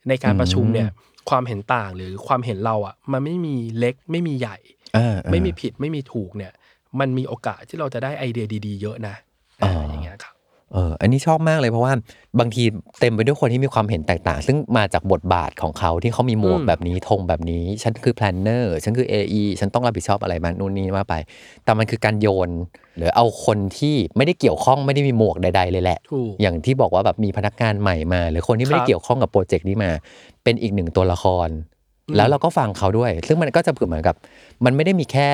[0.08, 0.90] ในการประชุมเนี่ย
[1.30, 4.56] ความเห็นต่างหรือความเห็นเราอะ มันไม่มีเล็กไม่มีใหญ่
[4.96, 6.52] อ่าอ่าไม่มีผิดไม่มีถูกเนี่ย
[7.00, 9.14] มันมีโอกาสที่เราจะได้ไอเดียดี ๆ เยอะนะ
[9.62, 10.31] อ่าอย่างเงี้ยครับ
[10.72, 11.92] เอออันนี้ชอบมากเลยเพราะว่า
[12.40, 12.62] บางที
[13.00, 21.14] เต็มไปด้วยคนที่มีความเห็นแตกต่าง ซึ่งมาจากบทบาทของเขาที่เขามีหมวกอืมแบบนี้ธงแบบนี้ ฉันคือ planner ฉันคือ AE ฉันต้องรับผิดชอบอะไรมานู่นนี่ว่าไป
[21.64, 22.50] แต่มันคือการโยน
[22.96, 29.90] หรือเอาคนที่ไม่ได้เกี่ยวข้องไม่ได้มีหมวกใด ๆ เลยแหละถูกอย่างที่บอกว่าแบบมีพนักงานใหม่มา หรือคนที่ไม่ได้รับเกี่ยวข้องกับโปรเจกต์นี้มา
[30.44, 31.48] เป็นอีกหนึ่งตัวละคร
[32.16, 34.16] แล้วเราก็ฟังเขาด้วย ซึ่งมันก็จะเหมือนกับ
[34.64, 35.26] มันไม่ได้มีแค่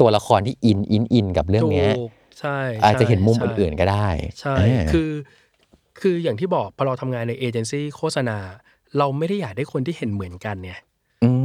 [0.00, 4.08] ตัวละครที่อินอินอินกับเรื่องเนี้ยถูก ใช่อาจจะเห็นมุมใช่อื่นๆก็ได้
[4.40, 5.10] ใช่เออคือ
[6.00, 8.38] คืออย่างที่บอกพอเราทำงานในเอเจนซี่โฆษณา
[8.98, 10.78] เราไม่ได้อยากได้คนที่เห็นเหมือนกันเนี่ย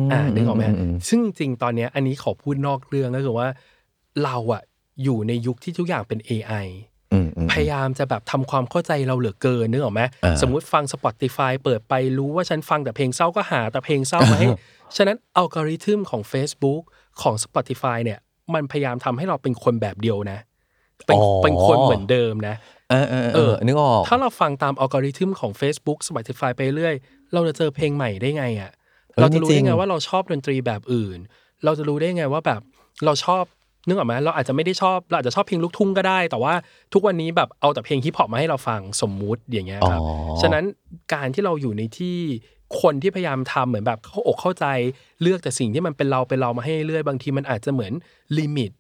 [0.08, 3.48] มอ่านึกออกไหมมซึ่งจริงๆตอนเนี้ยอันนี้ขอพูดนอกเรื่องก็คือว่า
[4.24, 4.62] เราอะ
[5.04, 6.68] อยู่ในยุคที่ทุกอย่างเป็น AI
[7.14, 14.48] อืมอืมพยายามจะแบบทำความเข้าใจเราเหลือเกินนึกออกไหมอ่าสมมุติฟัง Spotify เปิดไปรู้ว่าฉันฟังแต่เพลงเศร้าก็หาแต่เพลงเศร้ามาให้
[14.96, 16.82] ฉะนั้นอัลกอริทึมของ Facebook
[17.22, 18.20] ของ Spotify เนี่ย
[18.54, 20.40] มันพยายามทำให้เราเป็นคนแบบเดียวนะ
[21.06, 22.56] เป็นอ๋อเป็นคนเหมือนเดิมนะ
[22.90, 26.96] เออเออเอเอออนึกออก ถ้าเราฟังตามอัลกอริทึมของ Facebook Spotify ไปเรื่อย
[27.34, 28.72] เราจะเจอเพลงใหม่ได้ไงอะ
[29.14, 31.20] เออเราจะรู้จริได้งไงว่าเราชอบดนตรีแบบอื่น
[31.66, 32.62] เราจะรู้ได้ไงว่าแบบ
[33.06, 33.44] เราชอบ
[33.88, 36.54] นึกออกไหมเราอาจจะไม่ได้ชอบเราอาจจะชอบเพลงลูกทุ่งก็ได้ แต่ว่า
[36.94, 40.64] ทุกวันนี้แบบเอาแต่เพลงฮิปฮอปมาให้เราฟังสมมุติอย่างเงี้ยครับอ๋อฉะนั้น
[41.14, 42.18] การที่เราอยู่ในที่
[42.82, 44.66] คนที่พยายามทำเหมือนแบบเข้าอกเข้าใจ
[45.22, 47.94] เลือกแต่สิ่งที่มันเป็นเราเป็นเรามาให้เรื่อยบางทีมันอาจจะเหมือน
[48.38, 48.72] limit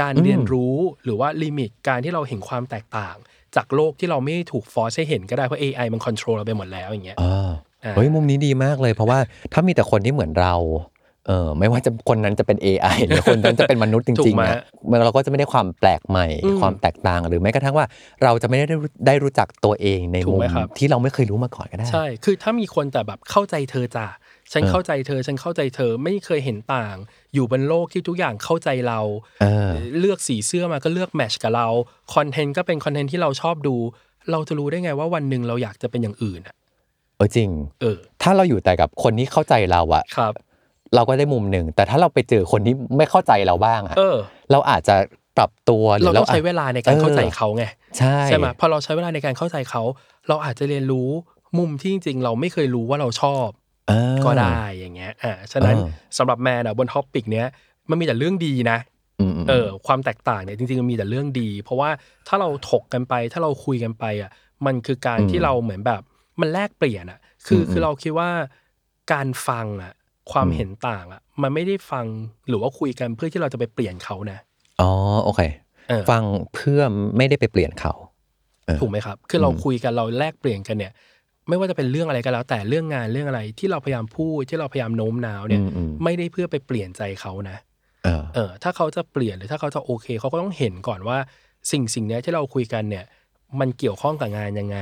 [0.00, 3.16] การเรียนรู้หรือว่า limit การที่เราเห็นความแตกต่าง
[3.56, 7.50] จากโลกที่เราไม่ได้ถูก force ให้เห็นก็ได้เพราะ AI มัน control เราไปหมดแล้วอย่างเงี้ยอ่า
[7.84, 9.18] อ่าเฮ้ยมุมนี้ดีมากเลย เพราะว่า
[9.52, 10.54] ถ้ามีแต่คนที่เหมือนเรา
[11.26, 17.86] เออไม่ว่าจะคนนั้นจะเป็น AI หรือคนนั้นจะเป็นมนุษย์จริงๆ ถูกไหมอะมันเราก็จะไม่ได้ความแปลกใหม่อืมความแตกต่างหรือแม้กระทั่งว่า
[18.22, 24.06] เราจะไม่ได้รู้ได้รู้จักตัวเองในถูกมุมไหมครับที่เราไม่เคยรู้มาก่อนก็ได้ ใช่ คือถ้ามีคนแต่แบบเข้าใจเธอจ้ะ
[24.52, 26.96] ฉันเออเข้าใจเธอ ฉันเข้าใจเธอไม่เคยเห็นต่าง
[27.34, 29.00] อยู่บนโลกที่ทุกอย่างเข้าใจเรา
[29.40, 31.68] เออเลือกสีเสื้อมาก็เลือกแมทชกับเรา
[32.14, 33.76] คอนเทนต์ก็เป็นคอนเทนต์ที่เราชอบดู
[34.30, 36.54] เราจะรู้ได้ไงว่าวันหนึ่งเราอยากจะเป็นอย่างอื่นอะ
[37.16, 40.32] เออจริง เออ ถ้าเราอยู่แต่กับคนที่เข้าใจเราอะครับ
[40.94, 44.16] เราก็ได้มุมหนึ่ง แต่ถ้าเราไปเจอคนที่ไม่เข้าใจเราบ้างอะเออ
[44.52, 44.94] เราอาจจะ
[45.36, 47.64] ปรับตัวหรือเราต้องใช้เวลาในการเข้าใจออเขาไง
[47.98, 49.82] ใช่ใช่ไหมพอเราใช้เวลาในการเข้าใจเขา
[50.28, 51.08] เราอาจจะเรียนรู้
[51.58, 53.59] มุมที่จริงๆ เราไม่เคยรู้ว่าเราชอบเออ
[54.24, 57.46] ก็ได้อย่างเงี้ยอ่าฉะนั้นเออสำหรับแมนอะบน topic เนี้ย
[57.90, 58.78] มันมีแต่เรื่องดีนะ
[59.20, 61.90] อืมเออความแตกต่างเนี่ยจริงๆมันมีแต่เรื่องดี เพราะว่า
[62.28, 64.30] ถ้าเราถกกันไปถ้าเราคุยกันไปอะ
[64.66, 66.02] มันคือการอืมที่เราเหมือนแบบ
[66.40, 68.30] มันแลกเปลี่ยนอะคืออมคือเราคิดว่า
[69.12, 69.92] การฟังอะ
[70.32, 72.06] ความอืมเห็นต่างอะมันไม่ได้ฟัง
[72.48, 74.38] หรือว่าคุยกันเพื่อที่เราจะไปเปลี่ยนเขานะ
[74.80, 74.90] อ๋อ
[75.24, 75.40] โอเค
[75.88, 76.22] เออฟัง
[76.54, 76.80] เพื่อ
[77.16, 77.92] ไม่ได้ไปเปลี่ยนเขา
[78.80, 80.92] ถูกไหมครับ คือเราอืมคุยกันเราแลกเปลี่ยนกันเนี่ย
[81.48, 87.58] ไม่ว่าจะเป็นเรื่องอะไรก็แล้ว แต่เรื่องงานเรื่องอะไรที่เราพยายามพูดที่เราพยายามโน้มน้าวเนี่ยอืมอืมไม่ได้เพื่อไปเปลี่ยนใจเขานะ
[88.04, 91.18] เออเออถ้าเขาจะเปลี่ยนหรือถ้าเขาจะโอเค เขาก็ต้องเห็นก่อนว่า
[91.70, 93.04] สิ่งสิ่งเนี้ยที่เราคุยกันเนี่ย
[93.60, 94.78] มันเกี่ยวข้องกับงานยังไง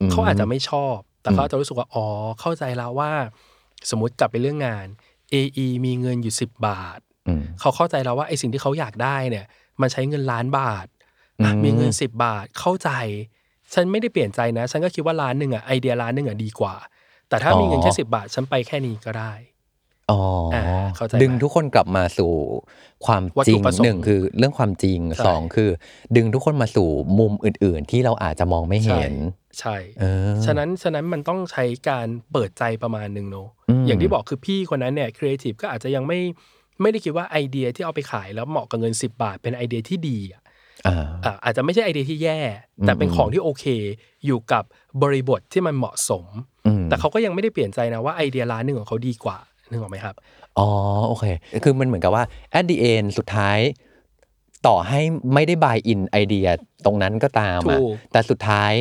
[0.00, 2.06] อืมเขาอาจจะไม่ชอบ แต่อืมเขาอาจจะรู้สึกว่าอ๋อ
[2.40, 3.12] เข้าใจแล้วว่า
[3.90, 4.86] สมมติกลับไปเรื่องงาน
[5.32, 9.46] AE มีเงินอยู่10บาทอืมเขาเข้าใจแล้วว่าไอ้สิ่งที่เขาอยากได้เนี่ย
[9.80, 10.86] มันใช้เงินล้านบาท
[11.44, 12.90] อะอืมมีเงิน10บาทเข้าใจ
[13.74, 16.74] ฉันไม่ได้เปลี่ยนใจนะ ฉันก็คิดว่าล้านหนึ่งอะไอเดียล้านหนึ่งอะดีกว่า
[17.28, 19.32] แต่ถ้ามีเงินแค่สิบาทฉันไปแค่นี้ก็ได้
[20.10, 20.20] อ๋อ
[20.54, 20.62] อา
[20.96, 22.32] เข้าใจไหมดึงทุกคนกลับมาสู่
[23.06, 25.70] ความวัตจริถุงประสงค์หนึ่งคือเรื่องความจริงใช่สองคือ
[26.16, 29.14] ดึงทุกคนมาสู่มุมอื่น ๆ ที่เราอาจจะมองไม่เห็น
[29.60, 36.20] ใช่เออฉะนั้นฉะนั้นมันต้องใช้การเปิดใจประมาณหนึ่งเนอะอืมอย่างที่บอกคือพี่คนนั้นเนี่ยครีเอทีฟก็อาจจะยังไม่
[36.80, 40.18] ไม่ได้คิดว่าไอเดียที่เอาไปขายแล้วเหมาะกับเงิน 10 บาท เป็นไอเดียที่ดี
[40.86, 42.38] อะอ่าอะอาจจะไม่ใช่ไอเดียที่แย่
[42.86, 43.64] แต่เป็นอืมของที่โอเค
[44.26, 44.64] อยู่กับ
[45.02, 46.24] บริบทที่มันเหมาะสม
[46.66, 49.38] อืมแต่เขาก็ยังไม่ได้เปลี่ยนใจนะว่าไอเดียร้านหนึ่งของเขาดีกว่า
[49.70, 50.14] นึกออกไหมครับ
[50.58, 50.68] อ๋อ
[51.08, 51.24] โอเค
[51.64, 52.24] คือมันเหมือนกับว่า
[52.58, 53.58] at the end สุดท้าย
[54.66, 55.00] ต่อให้
[55.34, 56.46] ไม่ได้บายอินไอเดีย
[56.84, 58.72] ตรงนั้นก็ตามอะถูกแต่สุดท้าย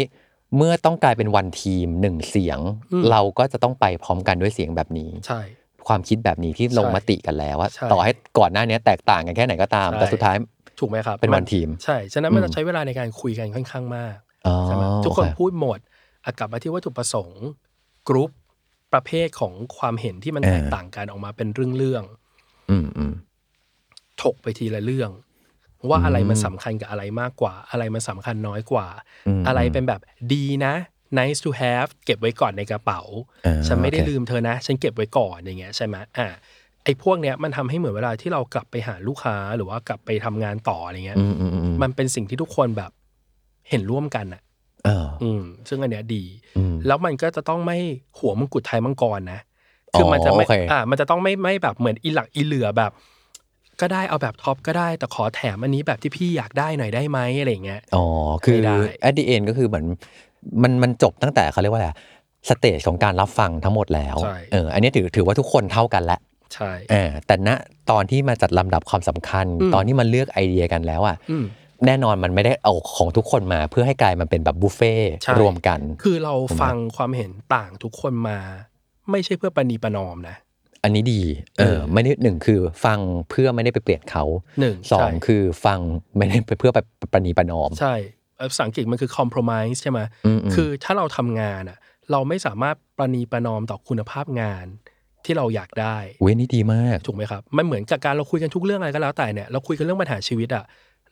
[0.57, 2.59] เมื่อต้องกลายเป็นวันทีมหนึ่งเสียง
[2.91, 5.41] อืมเราก็จะต้องไปพร้อมกันด้วยเสียงแบบนี้ใช่
[5.88, 10.35] ความคิดแบบนี้ที่ลงใช่มติกันแล้วว่าใช่ต่อให้ก่อนหน้านี้แตกต่างกันแค่ไหนก็ตามใช่แต่สุดท้าย
[10.79, 15.79] ถูกไหมครับเป็นวันทีม ใช่ ฉะนั้นมันอืจะมใช้เวลาในการคุยกันค่อนข้างมากอ๋อใช่ไหมทุกคนโอเพูดหมด
[16.25, 17.41] อะกลับมาที่วัตถุประสงค์
[18.09, 18.31] กรุ๊ป
[18.93, 22.03] ประเภทของความเห็นที่มันเออแตกต่างกันออกมาเป็นเรื่องเรื่อง
[22.69, 25.11] อืมอืมๆถกไปทีละเรื่อง
[25.89, 28.87] ว่าอืมอะไรมันสำคัญกับอะไรมากกว่า อะไรมันสำคัญน้อยกว่า
[29.27, 30.01] อืมอะไรเป็นแบบ
[30.33, 30.73] ดีนะ
[31.19, 33.01] nice to have เก็บไว้ก่อนในกระเป๋า
[33.45, 36.27] อ่าฉันไม่ได้โอเคลืมเธอนะ ฉันเก็บไว้ก่อนอย่างเงี้ยใช่ไหมอ่า
[36.83, 42.91] ไอ้พวกเนี้ยมันทำให้เหมือนเวลาที่เรากลับไปหาลูกค้าหรือว่ากลับไปทำงานต่ออะไรเงี้ยอืมอืมอืมมันเป็นสิ่งที่ทุกคนแบบ
[43.69, 44.41] เห็นร่วมกันอะ
[44.85, 46.23] เอออืม ซึ่งอันเนี้ยดี
[46.57, 47.77] อืมแล้วมันก็จะต้องไม่
[48.19, 49.39] หัวมังกุฎไทยมังกรนะ
[49.93, 52.91] คือมันจะไม่อ๋อโอเคอ่า มันจะต้องไม่ไม่แบบเหมือนอีหลักอีเหลือแบบ
[53.81, 58.05] ก็ได้เอาแบบท็อปก็ได้แต่ขอแถมอันนี้แบบที่พี่อยากได้หน่อยได้ไหมอะไรอย่างเงี้ยอ๋อ
[58.43, 59.85] คือไม่ได้ at the end ก็คือเหมือน
[60.63, 61.89] มันมันจบตั้งแต่เขาเรียกว่าอะไร
[62.49, 66.19] สเตจของการรับฟังทั้งหมดแล้วใช่เอออันนี้ถือถือว่าทุกคนเท่ากันแล้ว
[66.53, 67.49] ใช่เออแต่ณ
[67.91, 71.45] ตอนที่มาจัดลำดับความสำคัญอืมตอนที่มันเลือกไอเดียกันแล้วอะอืม
[71.85, 78.39] แน่นอนมันไม่ได้เอาของทุกคนมาเพื่อให้กลายมันเป็นแบบบุฟเฟ่ต์ใช่รวมกัน คือเราฟังความเห็นต่างทุกคนมา
[79.12, 80.38] ไม่ใช่เพื่อประนีประนอมนะ
[80.83, 81.21] อันนี้ดี
[81.57, 84.23] เอเอออไม่ได้หนึ่งคือฟังเพื่อไม่ได้ไปเปลี่ยนเขา
[84.59, 85.79] หนึ่งสองใช่คือฟัง
[86.17, 86.79] ไม่ได้ไปเพื่อไป
[87.13, 87.95] ประนีประนอม ใช่
[88.38, 91.77] เอ่อภาษาอังกฤษมันคือ compromise ใช่ไหมอืมอืมคือถ้าเราทำงานอะ
[92.12, 94.65] เราไม่สามารถประนีประนอมต่อคุณภาพงาน
[95.25, 100.63] ที่เราอยากได้ เว้ยนี่ดีมาก ถูกไหมครับ มันเหมือนกับการเราคุยกันทุกเรื่องอะไรก็แล้วแต่เนี่ย เราคุยกันเรื่องปัญหาชีวิตอะ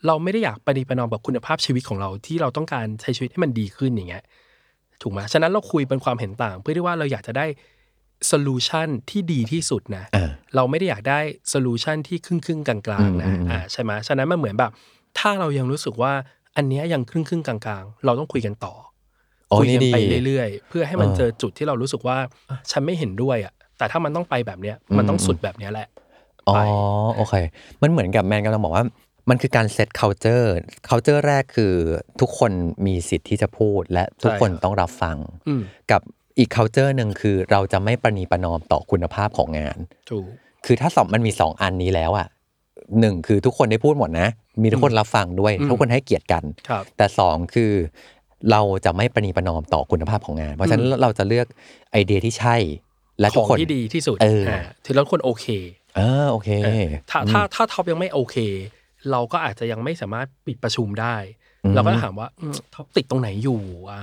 [0.07, 4.23] เราไม่ได้อยากประนีประนอมกับคุณภาพชีวิตของเราที่เราต้องการใช้ชีวิตให้มันดีขึ้นอย่างเงี้ย
[5.01, 7.45] ถูกไหมฉะนั้นเราคุยเป็นความเห็นต่าง เพื่อที่ว่าเราอยากจะได้
[8.27, 14.71] solution ที่ดีที่สุดนะ อ่า เราไม่ได้อยากได้โซลูชันที่ครึ่งครึ่งๆกลางๆนะอืมอืมอ่าใช่ไหมฉะนั้นมันเหมือนแบบ
[15.19, 16.13] ถ้าเรายังรู้สึกว่า
[16.57, 18.73] อันเนี้ยยังครึ่งครึ่งๆกลางๆ เราต้องคุยกันต่อ
[19.49, 22.17] โอ้นี่ดี คุยนี่กันไปเรื่อยๆ เพื่อให้มันเออเจอจุดที่เรารู้สึกว่า
[22.49, 25.87] อะฉันไม่เห็นด้วยอะ แต่ถ้ามันต้องไปแบบเนี้ยมันต้องสุดแบบเนี้ยแหละ
[26.47, 26.59] อ๋อไป
[27.15, 27.33] โอเค
[27.81, 28.85] มันเหมือนกับแมนกำลังบอกว่า
[29.29, 30.47] มันคือการเซต culture
[30.89, 31.73] culture แรกคือ
[32.21, 32.51] ทุกคน
[32.85, 35.61] มีสิทธิ์ที่จะพูด และทุกคนใช่ครับต้องรับฟังอืม
[35.91, 36.01] กับ
[36.39, 39.77] อีก culture หนึ่งคือเราจะไม่ประนีประนอมต่อคุณภาพของงาน
[40.09, 40.25] ถูก
[40.65, 42.27] คือถ้าสองมันมีสองอันนี้แล้วอะ
[42.99, 44.27] หนึ่งคือทุกคนได้พูดหมดนะ
[44.63, 47.71] มีทุกคนรับฟังด้วยอืมทุกคนให้เกียรติกันครับแต่สองคือ
[48.51, 51.47] เราจะไม่ประนีประนอมต่อคุณภาพของงาน เพราะฉะนั้นเราจะเลือก
[51.91, 52.55] ไอเดียที่ใช่
[53.19, 55.45] และของทุกคนที่ดีที่สุดเอออ่าถึงแล้วคนโอเค
[55.95, 58.37] เออโอเคเออถ้าถ้าถ้าท็อปยังไม่โอเค
[59.11, 61.15] เราก็อาจจะยังไม่สามารถปิดประชุมได้
[61.63, 64.01] อืมเราก็ถามว่าอืมท็อปติดตรงไหนอยู่อื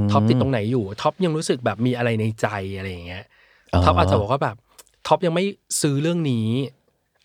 [0.00, 3.24] มท็อปติดตรงไหนอยู่ท็อปยังรู้สึกแบบมีอะไรในใจอะไรอย่างเงี้ย
[3.72, 4.56] อ๋อท็อปอาจจะบอกว่าแบบ
[5.06, 5.44] ท็อปยังไม่
[5.80, 6.48] ซื้อเรื่องนี้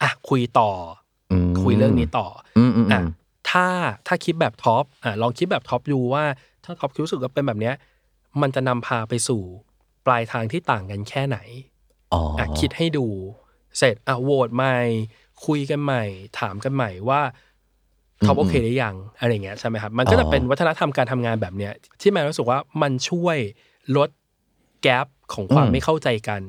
[0.02, 0.72] อะคุยต่อ
[1.32, 3.08] อืมคุยเรื่องนี้ต่ออืมอืมอะอืม
[3.50, 3.68] ถ้า
[4.08, 6.24] ถ้าคิดแบบท็อปอะลองคิดแบบท็อปดูว่า
[6.66, 7.76] ถ้าท็อปรู้สึกว่าเป็นแบบเนี้ย
[8.42, 9.42] มันจะนำพาไปสู่
[10.06, 11.38] ปลายทางที่ต่างกันแค่ไหน
[12.14, 13.08] อ๋ออะคิดให้ดู
[13.78, 14.76] เสร็จอะโหวตใหม่
[15.46, 16.04] คุยกันใหม่
[16.40, 17.22] ถามกันใหม่ว่า
[18.26, 23.38] ท็อปโอเคหรือยังอะไรเงี้ยใช่ไหมครับ มันก็จะเป็นวัฒนธรรมการทำงานแบบเนี้ยที่แมนรู้สึกว่ามันช่วย
[23.98, 24.10] ลด
[24.84, 26.42] แกลบของความไม่เข้าใจกัน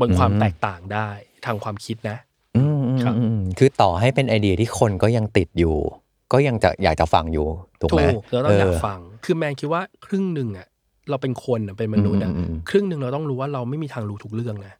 [0.00, 1.08] บนความแตกต่างได้
[1.44, 2.16] ทางความคิดนะ
[2.56, 5.76] อืมอืมครับอืมคือต่อให้เป็นไอเดียที่คนก็ยังติดอยู่
[6.32, 7.46] ก็ยังจะอยากจะฟังอยู่
[7.80, 10.68] ถูกถูไหมกเราต้องอยากเฟัง คือแมนคิดว่าครึ่งหนึ่งอะ
[11.10, 14.74] เราเป็นคนอะเป็นมนุษย์อะอืมอืมอืมครึ่งหนึ่งเราต้องรู้ว่าเราไม่มีทางรู้ทุกเรื่องนะ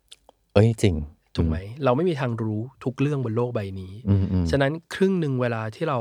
[0.54, 0.94] เอ้ยจริง
[1.37, 6.00] ถูกไหมเราไม่มีทางรู้ทุกเรื่องบนโลกใบนี้อืมอืมฉะนั้นครึ่งหนึ่งเวลาที่เรา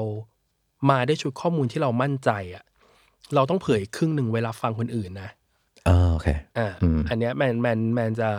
[0.89, 2.63] มาได้ชุดข้อมูลที่เรามั่นใจอะ
[3.35, 5.29] เราต้องเผยครึ่งหนึ่งเวลาฟังคนอื่นนะ
[5.87, 8.29] อ่าโอเคอ่าอืมอันเนี้ยแมนแมนแมนจะ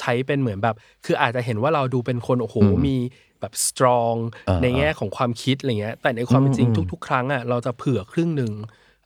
[0.00, 2.96] ใช้เป็นเหมือนแบบ คืออาจจะเห็นว่าเราดูเป็นคนโอ้โหอืมมี
[3.40, 8.52] แบบ strong อ่าในแง่ของความคิดอะไรเงี้ยแต่ในความเป็นจริงอืมทุก ๆ ครั้งอะเราจะเผื่อครึ่งหนึ่ง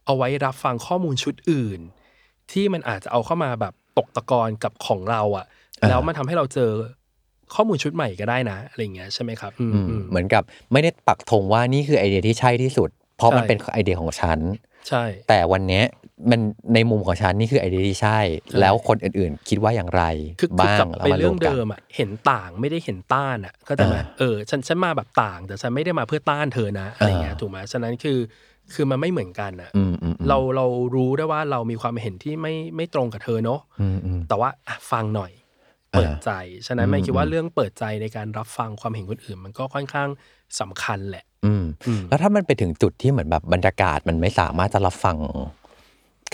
[0.05, 1.81] เอาไว้รับฟังข้อมูลชุดอื่น
[2.53, 5.47] ที่มันอาจจะเอาเข้ามาแบบตกตะกอนกับของเราอะ
[5.89, 6.71] แล้วมันทำให้เราเจอ
[7.55, 14.39] ข้อมูลชุดใหม่ก็ได้นะอะไรเงี้ยใช่ไหมครับอืมอืมอืมเหมือนกับไม่ได้ปักธงว่านี่คือไอเดียที่ใช่ที่สุด เพราะมันใช่เป็นไอเดียของฉัน
[14.89, 15.85] ใช่ แต่วันเนี้ย
[16.31, 16.41] มัน
[16.75, 18.19] ในมุมของฉันนี่คือไอเดียที่ใช่
[18.61, 20.03] แล้วคนอื่นๆ คิดว่าอย่างไร
[20.41, 28.19] คือคือบ้ากลังบแล้วไปมารเรื่วองมกันเดิมอะเห็นต่างไม่ได้เห็นต้านอะก็จะมาอ่าเออฉันฉันมาแบบต่าง แต่ฉันไม่ได้มาเพื่อต้านเธอนะอะไรเงี้ยอ่าถูกไหมฉะนั้นคือ
[28.75, 35.33] คือมันไม่เหมือนกันอะอืมอืมอืมเราเรารู้ได้ว่าเรามีความเห็นที่ไม่ไม่ตรงกับเธอเนอะอืมอืมแต่ว่าอะฟังหน่อย
[35.95, 36.31] อ่าเปิดใจ
[36.67, 40.09] ฉะนั้นอืมไม่คิดว่าอืมเรื่องเปิดใจในการรับฟังความเห็นคนอื่น มันก็ค่อนข้าง
[40.61, 45.17] สำคัญแหละ อืมอืมแล้วถ้ามันไปถึงจุดที่เหมือนแบบบรรยากาศมันไม่สามารถจะรับฟัง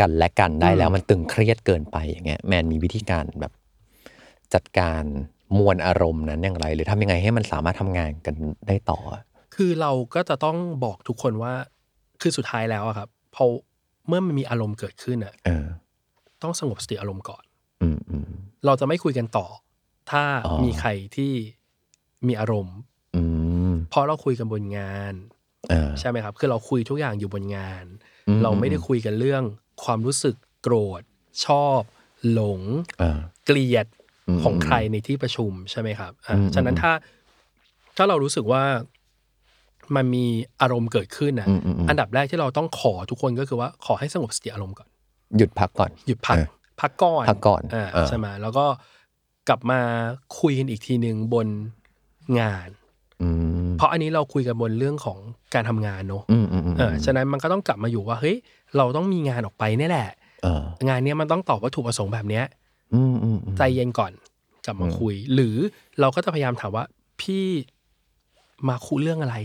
[0.01, 3.53] กันและกันได้แล้วมันตึงเครียดเกินไปอย่างเงี้ยแมนมีวิธีการแบบ
[4.55, 5.03] จัดการ
[5.59, 8.35] มวลอารมณ์นั้นอย่างไร หรือทำยังไงให้มันสามารถทำงานกัน
[8.69, 8.99] ได้ต่อ
[9.55, 11.55] คือเราก็จะต้องบอกทุกคนว่า
[12.23, 13.45] คือสุดท้ายแล้วอะครับพอ
[14.09, 15.67] เมื่อมันมีอารมณ์เกิดขึ้นอะเออ
[16.43, 17.45] ต้องสงบสติอารมณ์ก่อน
[17.83, 18.29] อืมอืม
[18.67, 19.47] เราจะไม่คุยกันต่อ
[20.11, 21.33] ถ้าอ๋อมีใครที่
[22.27, 22.77] มีอารมณ์
[23.17, 23.23] อื
[23.71, 25.15] มเพราะเราคุยกันบนงาน
[25.71, 27.85] เออใช่ไหมครับ คือเราคุยทุกอย่างอยู่บนงาน
[28.29, 29.45] อืมเราไม่ได้คุยกันเรื่อง
[29.83, 31.03] ความรู้สึกโกรธ
[31.47, 31.81] ชอบ
[32.33, 32.61] หลง
[32.99, 33.87] เออเกลียด
[34.29, 36.93] อืมของใครในที่ประชุมใช่ไหมครับอะอืมฉะนั้นถ้า
[37.97, 38.63] ถ้าเรารู้สึกว่า
[39.97, 40.27] มันมี
[40.61, 44.89] อารมณ์เกิดขึ้นนะอืมอืมอืมอันดับแรกที่เราต้องขอทุกคนก็คือว่าขอให้สงบสติอารมณ์ก่อน
[45.37, 46.47] หยุดพักก่อน หยุดพักเออ
[46.81, 48.67] พักก่อนพักก่อนอ่าเออใช่ไหมแล้วก็
[49.49, 49.81] กลับมา
[50.41, 51.47] คุยกันอีกทีหนึ่งบน
[52.41, 52.69] งาน
[53.23, 53.29] อื
[53.65, 55.19] มเพราะอันนี้เราคุยกันบนเรื่องของ
[55.55, 58.37] การทำงานเนอะอืมอืมอืมเออฉะนั้นมันก็ต้องกลับมาอยู่ว่าเฮ้ย
[58.77, 60.09] เราต้องมีงานออกไปเนี่ยแหละ
[60.43, 62.45] เอองานเนี้ยมันต้องตอบวัตถุประสงค์แบบเนี้ย
[62.95, 64.12] อืมอืมอืมใจเย็นก่อน
[64.67, 65.57] กลับมาคุย หรือ
[66.01, 66.85] เราก็จะพยายามถามว่า
[67.21, 67.47] พี่
[68.69, 69.37] มาคุยเรื่องอะไร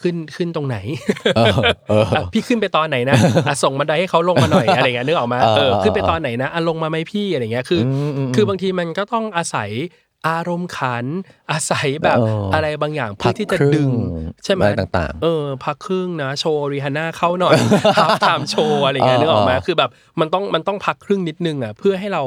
[0.00, 0.76] ขึ้นขึ้นตรงไหน
[1.36, 1.52] เออ
[1.88, 9.70] เอออะพี่ขึ้นไปตอนไหนนะอะส่งบันไดให้เขาลงมาหน่อยอะไรเงี้ยนึกออกมาเออเออเออขึ้นไปตอนไหนนะอะลงมาไหมพี่อะไรเงี้ยคืออมอืมคือบางทีมันก็ต้องอาศัย
[10.28, 11.04] อารมณ์ขัน
[11.50, 13.90] อาศัยแบบเออออะไรบางอย่างเพื่อที่จะพักครึ่งดึง
[14.44, 17.56] ใช่ไหมอะไรต่างๆ เออพักครึ่งนะโชว์รีฮาน่าเข้าหน่อย
[17.96, 22.24] halftime show อะไรเงี้ยเออนึกออกไหมเออคือแบบมันต้องมันต้องพักครึ่งนิดนึงอะเพื่อให้เรา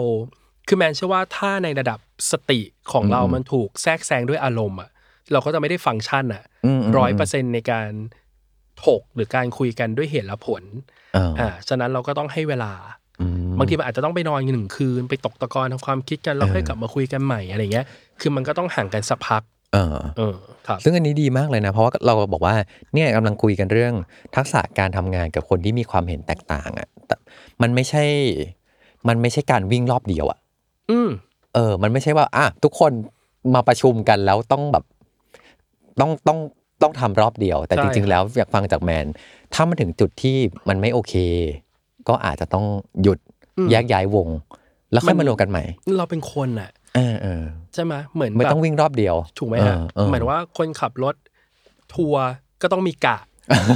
[0.68, 2.00] คือแมนเชื่อว่าถ้าในระดับ
[2.32, 4.90] สติของเรามันถูกแทรกแซงด้วยอารมณ์อะ
[5.32, 7.90] เราก็จะไม่ได้ฟังก์ชันอะอืมร้อยเปอร์เซ็นในการ
[8.86, 10.64] ถกหรือการคุยกันด้วยเหตุและผล
[11.14, 13.05] เอออ่าฉะนั้นเราก็ต้องให้เวลาอืม
[13.60, 17.86] บางทีมันอาจจะต้องไปนอนหนึ่งคืนไปตกตะกอนทำความคิดกันแล้วค่อยกลับมาคุยกันใหม่อะไรเงี้ย
[18.22, 19.42] คือมันก็ต้องห่างกันสักพัก
[19.74, 20.36] เออเออ
[20.68, 22.56] ครับซึ่งอันนี้ดีมากเลยนะ เพราะว่าเราบอกว่า
[22.94, 23.94] เนี่ยกำลังคุยกันเรื่อง
[24.36, 27.16] ทักษะการทำงานกับคนที่มีความเห็นแตกต่างอะ่ะแต่
[27.62, 28.04] มันไม่ใช่
[29.08, 30.40] มันไม่ใช่การวิ่งรอบเดียวอะ่ะ
[30.92, 31.10] อืม
[31.56, 32.92] เออ มันไม่ใช่ว่าอะทุกคน
[33.54, 34.84] มาประชุมกันแล้วต้องแบบ
[36.00, 36.40] ต้องต้อง
[36.82, 39.06] ต้องทำรอบเดียว แต่ใช่จริง ๆ แล้วอยากฟังจากแมน
[39.54, 40.38] ถ้ามันถึงจุดที่
[40.70, 41.14] มันไม่โอเค
[42.08, 42.66] ก็อาจจะต้อง
[43.02, 43.20] หยุด
[43.72, 44.28] แยกย้ายวง
[44.92, 45.64] แล้วค่อยมารวมกันใหม่
[45.98, 51.16] เราเป็นคนอะเออเออใช่ไหมเหมือนไม่แบบต้องวิ่งรอบเดียว ถูกไหมเอฮะอเออหมายถึงว่าคนขับรถ
[51.96, 52.24] ทัวร์
[52.62, 53.18] ก็ต้องมีกะ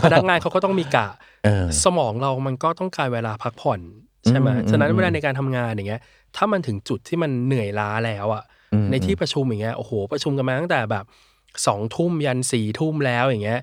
[0.03, 1.07] พนักงานเขาก็ต้องมีกะ
[1.45, 3.79] เออสมองเรามันก็ต้องการเวลาพักผ่อน
[4.27, 6.01] ใช่ไหมอืมฉะนั้นอืมเวลาในการทำงานอย่างเงี้ย
[6.35, 11.05] ถ้ามันถึงจุดที่มันเหนื่อยล้าแล้วอะอืมในที่ประชุมอย่างเงี้ยโอ้โหประชุมกันมาตั้งแต่แบบ
[11.67, 13.59] สองทุ่มยันสี่ทุ่มแล้วอย่างเงี้ย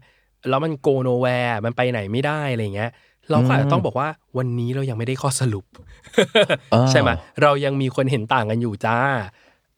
[0.49, 2.91] แล้วมันโกโนแวร์มันไปไหนไม่ได้อะไรเงี้ย
[3.31, 4.09] เราก็อาจจะต้องบอกว่า
[4.39, 5.65] วันนี้เรายังไม่ได้ข้อสรุป
[6.75, 7.11] อ่าใช่ไหม
[7.43, 8.99] เรายังมีคนเห็นต่างกันอยู่จ้า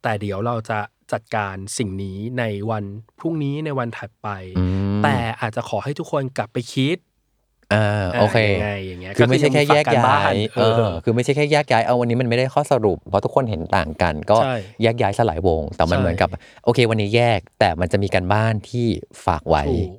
[0.03, 0.79] แต่เดี๋ยวเราจะ
[1.13, 2.85] จัดการสิ่งนี้ในวัน
[3.19, 4.65] พรุ่งนี้ในวันถัดไปอื
[4.99, 6.97] มแต่อาจจะขอให้ทุกคนกลับไปคิด
[7.75, 16.29] อ่าโอเคยังไงอย่างเงี้ยคือไม่ใช่แค่แยกก็คือยังมีฝากการบ้าย้านยเอเอออคือไม่ใช่แค่แยกย้ายเอาวันนี้มันไม่ได้ข้อสรุป เพราะทุกคนเห็นต่างกัน ก็ใช่แยกย้ายสลายวง แต่มันใช่เหมือนกับ
[16.65, 18.87] โอเค วันนี้แยกแต่มันจะมีการบ้านที่
[19.27, 19.99] ฝากไว้ถูกต้อง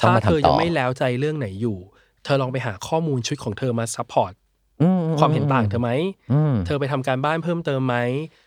[0.00, 1.78] ถ้ามาเธอทำต่ยัองไม่แล้วใจเรื่องไหนอยู่
[2.24, 4.32] เธอลองไปหาข้อมูลชุดของเธอมาซัพพอร์ต
[4.82, 4.88] อื
[5.20, 5.90] ความเห็นต่างเธอไหม
[6.32, 7.96] อืมเธอไปทำการบ้านเพิ่มเติมไหม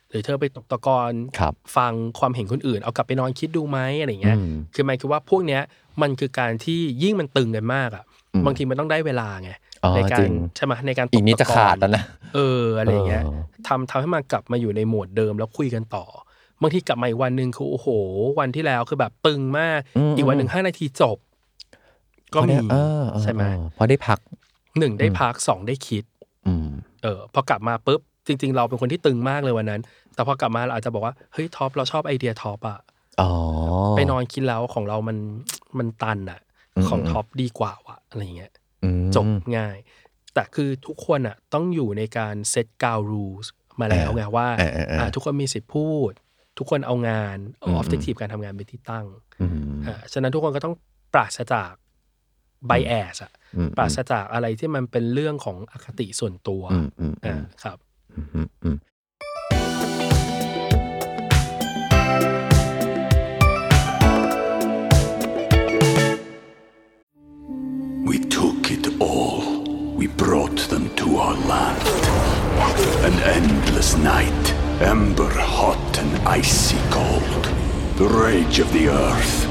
[0.10, 5.62] หรือเธอไปตกตะกอนครับฟังความเห็นคนอื่น เอากลับไปนอนคิดดูไหมอะไรเงี้ยอืมคือหมายคือว่าพวกเนี้ย
[6.01, 8.03] มันคือการที่ยิ่งมันตึงกันมากอะ
[8.34, 9.51] อืมบางทีมันต้องได้เวลาไง
[9.84, 12.03] อ๋อในกาจริรงใช่ไหมในการตอีกนี้ตจะขาดแล้วนะ
[12.36, 16.05] เอออะไรเงี้ยเออทำทำให้มันกลับมาอยู่ในโหมดเดิมแล้วคุยกันต่อ
[16.62, 17.88] บางทีกลับมาอีกวันหนึ่งคือโอ้โห
[18.39, 19.79] วันที่แล้วคือแบบตึงมาก
[20.17, 21.17] อีกวันหนึ่งห้านาทีจบ
[22.34, 24.20] ก็มีเออเออใช่ไหมเออพอได้พัก
[24.80, 26.04] หนึ่งได้พักสองได้คิด
[26.48, 26.67] อืม
[27.04, 29.82] เออพอกลับมาปุ๊บจริง ๆ เราเป็นคนที่ตึงมากเลยวันนั้น
[30.13, 32.80] แต่พอกลับมาเราอาจจะบอกว่าเฮ้ยท็อปเราชอบไอเดียท็อปอะ
[33.22, 33.32] อ๋อ
[33.96, 35.17] ไปนอนคิดแล้วของเรามัน
[35.78, 36.39] มันตันอะ
[36.78, 38.52] อืมของท็อปดีกว่าวะอะไรเงี้ย
[38.84, 39.26] อืมจบ
[39.58, 39.78] ง่าย
[40.34, 43.48] แต่คือทุกคนอะต้องอยู่ในการเซตกาวรูส
[43.80, 46.12] มาแล้วไงว่าเออเออเอออ่าทุกคนมีสิทธิ์พูด
[46.58, 49.06] ทุกคนเอางานเอาอือมอฟเจกตีฟการทำงานเป็นที่ตั้ง
[49.41, 50.76] อืมอ่าฉะนั้นทุกคนก็ต้อง
[51.13, 51.74] ปราศจาก
[52.67, 57.78] ไบแอสอะอืมปราศจากอะไรที่มันเป็นเรื่องของอคติส่วนตัวอืมอืมอือ่ามครับ
[58.15, 58.78] อืมอืม
[68.10, 69.63] We took it all.
[69.95, 71.82] We brought them to our land.
[73.08, 77.45] An endless night, ember hot and icy cold.
[77.97, 79.50] The rage of the earth.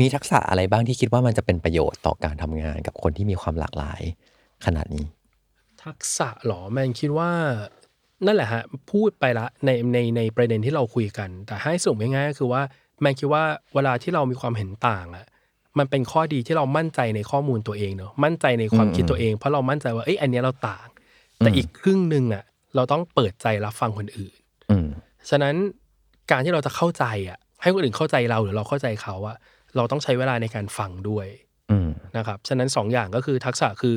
[0.00, 4.02] มีทักษะอะไรบ้างที่คิดว่ามันจะเป็นประโยชน์ต่อการทำงานกับคนที่มีความหลากหลาย
[4.64, 5.06] ขนาดนี้
[5.84, 7.30] ทักษะเหรอแมนคิดว่า
[8.26, 12.62] นั่นแหละฮะพูดไปละในในในประเด็นที่เราคุยกัน แต่ให้สรุปง่ายๆก็คือว่า
[13.00, 15.26] แมนคิดว่าเวลาที่เรามีความเห็นต่างอะ
[15.78, 20.86] มันเป็นข้อดีที่เรามั่นใจในข้อมูลตัวเองเนอะมั่นใจในความคิดตัวเอง เพราะเรามั่นใจว่าเอ้ยอันเนี้ยเราต่าง
[21.38, 22.44] แต่อีกครึ่งหนึ่งอะ
[22.76, 24.34] เราต้องเปิดใจรับฟังคนอื่น
[24.70, 24.88] อืม
[25.30, 25.54] ฉะนั้น
[26.30, 29.36] การที่เราจะเข้าใจอะให้คนอื่นเข้าใจเราหรือเราเข้าใจเขาอะ
[29.76, 31.26] เราต้องใช้เวลาในการฟังด้วย
[31.70, 33.96] อืมนะครับฉะนั้นสองอย่างก็คือทักษะคือ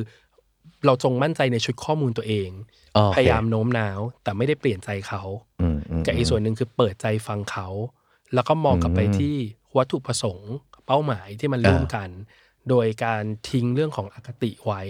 [0.86, 2.50] เราจงมั่นใจในชุดข้อมูลตัวเอง
[2.94, 5.22] โอเคพยายามโน้มน้าว แต่ไม่ได้เปลี่ยนใจเขา
[5.62, 7.68] อืมอืมกับอีกส่วนหนึ่งคือเปิดใจฟังเขา
[8.34, 9.36] แล้วก็มองกลับไปที่
[9.78, 10.52] วัตถุประสงค์
[10.86, 12.10] เป้าหมายที่มันร่วมกัน
[12.70, 14.82] โดยการทิ้งเรื่องของอคติไว้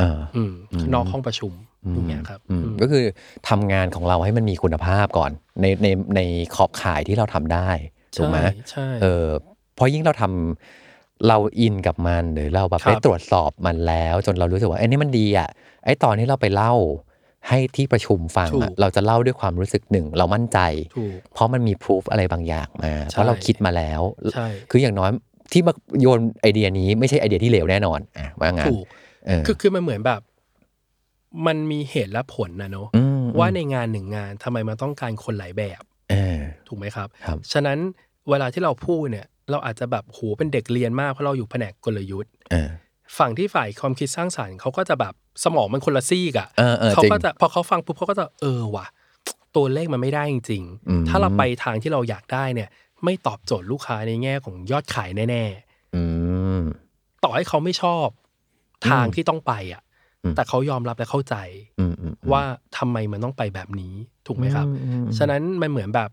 [0.00, 0.54] อ่าอืม
[0.94, 1.52] นอกห้องประชุม
[1.92, 3.04] อย่างเงี้ยครับอืมอืมก็คือ
[3.48, 6.20] ทำงานของเราให้มันมีคุณภาพก่อน ในในใน
[6.54, 7.68] ขอบข่ายที่เราทำได้
[8.16, 9.26] ถูกไหมใช่ใช่เออ
[9.74, 15.48] เพราะยิ่งเราทำเราอินกับมันหรือเราแบบครับได้ตรวจสอบมันแล้ว จนเรารู้สึกว่าไอ้นี่มันดีอะ
[15.84, 16.74] ไอ้ตอนที่เราไปเล่า
[17.48, 20.58] ให้ที่ประชุมฟังถูอะกเราจะเล่าด้วยความรู้สึกหนึ่ง เรามั่นใจ
[20.96, 24.00] ถูกเพราะมันมีพิสูจอะไรบางอย่างมาใช่เพราะเราคิดมาแล้ว
[24.34, 25.10] ใช่คืออย่างน้อย
[25.52, 28.86] ที่มาโยนไอเดียนี้ไม่ใช่ไอเดียที่เลวแน่นอนอะว่างั้นถูก
[29.26, 30.20] เออคือคือมันเหมือนแบบ
[31.46, 37.78] มันมีเหตุและผลนะเนอะอืมว่าในงานหนึ่งงานทำไมมันต้องการคนหลายแบบเออถูกไหมครับครับฉะนั้น
[38.30, 42.70] เวลาที่เราพูดเนี่ย เราอาจจะแบบโหเป็นเด็กเรียนมากเพราะเราอยู่แผนกกลยุทธ์เออ
[43.18, 45.14] ฝั่งที่ฝ่ายความคิดสร้างสรรค์เขาก็จะแบบ
[45.44, 48.86] สมองมันคนละซีกอะเออเออเขาจริงก็จะพอเขาฟังปุ๊บเขาก็จะเออว่ะ
[49.56, 52.68] ตัวเลขมันไม่ได้จริงอืมๆถ้าเราไปทางที่เราอยากได้เนี่ย
[53.04, 55.44] ไม่ตอบโจทย์ลูกค้าในแง่ของยอดขายแน่
[55.94, 56.02] อื
[56.60, 58.06] มๆต่อให้เขาไม่ชอบ
[58.90, 59.82] ทางที่ต้องไปอะ
[60.24, 61.36] อืมแต่เขายอมรับและเข้าใจ
[61.80, 62.42] อืมอืมว่า
[62.78, 63.94] ทำไมมันต้องไปแบบนี้
[64.26, 66.10] ถูกไหมครับอืมอืมฉะนั้นมันเหมือนแบบ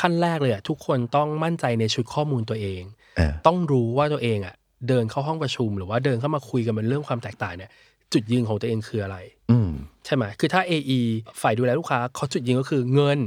[0.00, 2.82] ขั้นแรกเลยอะทุกคนต้องมั่นใจในชุดข้อมูลตัวเอง
[3.16, 4.54] เออต้องรู้ว่าตัวเองอะ
[4.88, 7.70] เดินเข้าห้องประชุม หรือว่าเดินเข้ามาคุยกันเป็นเรื่องความแตกต่างเนี่ย
[8.12, 9.16] จุดยืนของตัวเองคืออะไร
[9.50, 9.70] อืม
[10.06, 11.00] ใช่ไหมคือถ้า AE
[11.42, 13.18] ฝ่ายดูแลลูกค้าเขาจุดยืนก็คือเงิน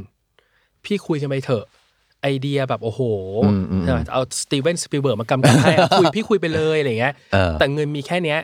[0.86, 1.66] พี่คุยกันไปเถอะ
[2.22, 3.02] ไอเดียแบบโอ้โห
[3.46, 8.40] อืมอืมใช่ไหมเอาสตีเวนสปิลเบิร์กมากำกับให้อะคุยพี่คุยไปเลยอะไรเงี้ยเออแต่เงินมีแค่เนี้ย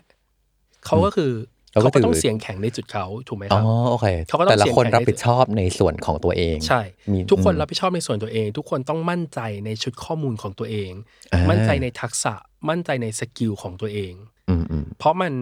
[0.85, 1.31] เขาก็คือ
[1.73, 10.91] เราก็เขาก็ต้องถือเสียงแข็งในจุดเขาถูกไหมครับอ๋อโอเคเขาก็ต้องแต่ละคนเสี่ยงแข็งรับผิดชอบในส่วนของตัวเอง ใช่มีทุกคนอืมรับผิดชอบในส่วนตัวเอง ทุกคนต้องมั่นใจในชุดข้อมูลของตัวเอง
[11.33, 12.33] อ่ามั่มั่นใจในทักษะ
[12.69, 14.13] มั่นใจในสกิลของตัวเอง
[14.49, 15.33] อืมอืมเพราะมัน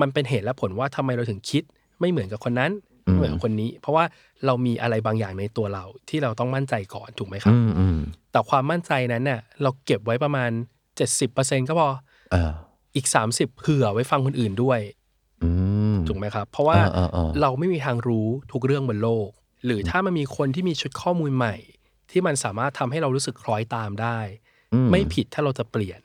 [0.00, 1.62] มันเป็นเหตุและผลว่าทำไมเราถึงคิด
[2.00, 2.72] ไม่เหมือนกับคนนั้น
[3.08, 4.04] อืมไม่เหมือนกับคนนี้ เพราะว่า
[4.46, 7.98] เรามีอะไรบางอย่างในตัวเราที่เราต้องมั่นใจก่อนถูกไหมครับอืมอืม
[8.32, 10.50] แต่ความมั่นใจนั้นเนี่ยเราเก็บไว้ประมาณ
[11.10, 11.88] 70%ก็พอ
[12.34, 12.52] อ่า
[12.96, 14.80] อีก 30เผื่อไว้ฟังคนอื่นด้วย
[15.42, 15.75] อืม
[16.08, 19.28] ถูกไหมครับ เพราะว่าอ่าอ่าอ่าเราไม่มีทางรู้ทุกเรื่องบนโลก
[19.66, 21.54] หรือถ้ามันมีคนที่มีชุดข้อมูลใหม่
[22.10, 24.18] ที่มันสามารถทำให้เรารู้สึกคล้อยตามได้
[24.74, 26.00] อืไม่ผิดถ้าเราจะเปลี่ยน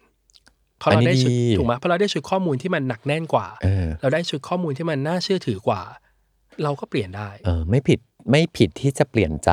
[0.79, 5.81] เพราะอันเรานี้ได้ชุดดีถูกไหมเพราะเราได้ชุดข้อมูลที่มันหนักแน่นกว่าเออเราได้ชุดข้อมูลที่มันน่าเชื่อถือกว่า
[6.63, 7.99] เราก็เปลี่ยนได้ เออ ไม่ผิด
[8.31, 9.51] ไม่ผิดที่จะเปลี่ยนใจ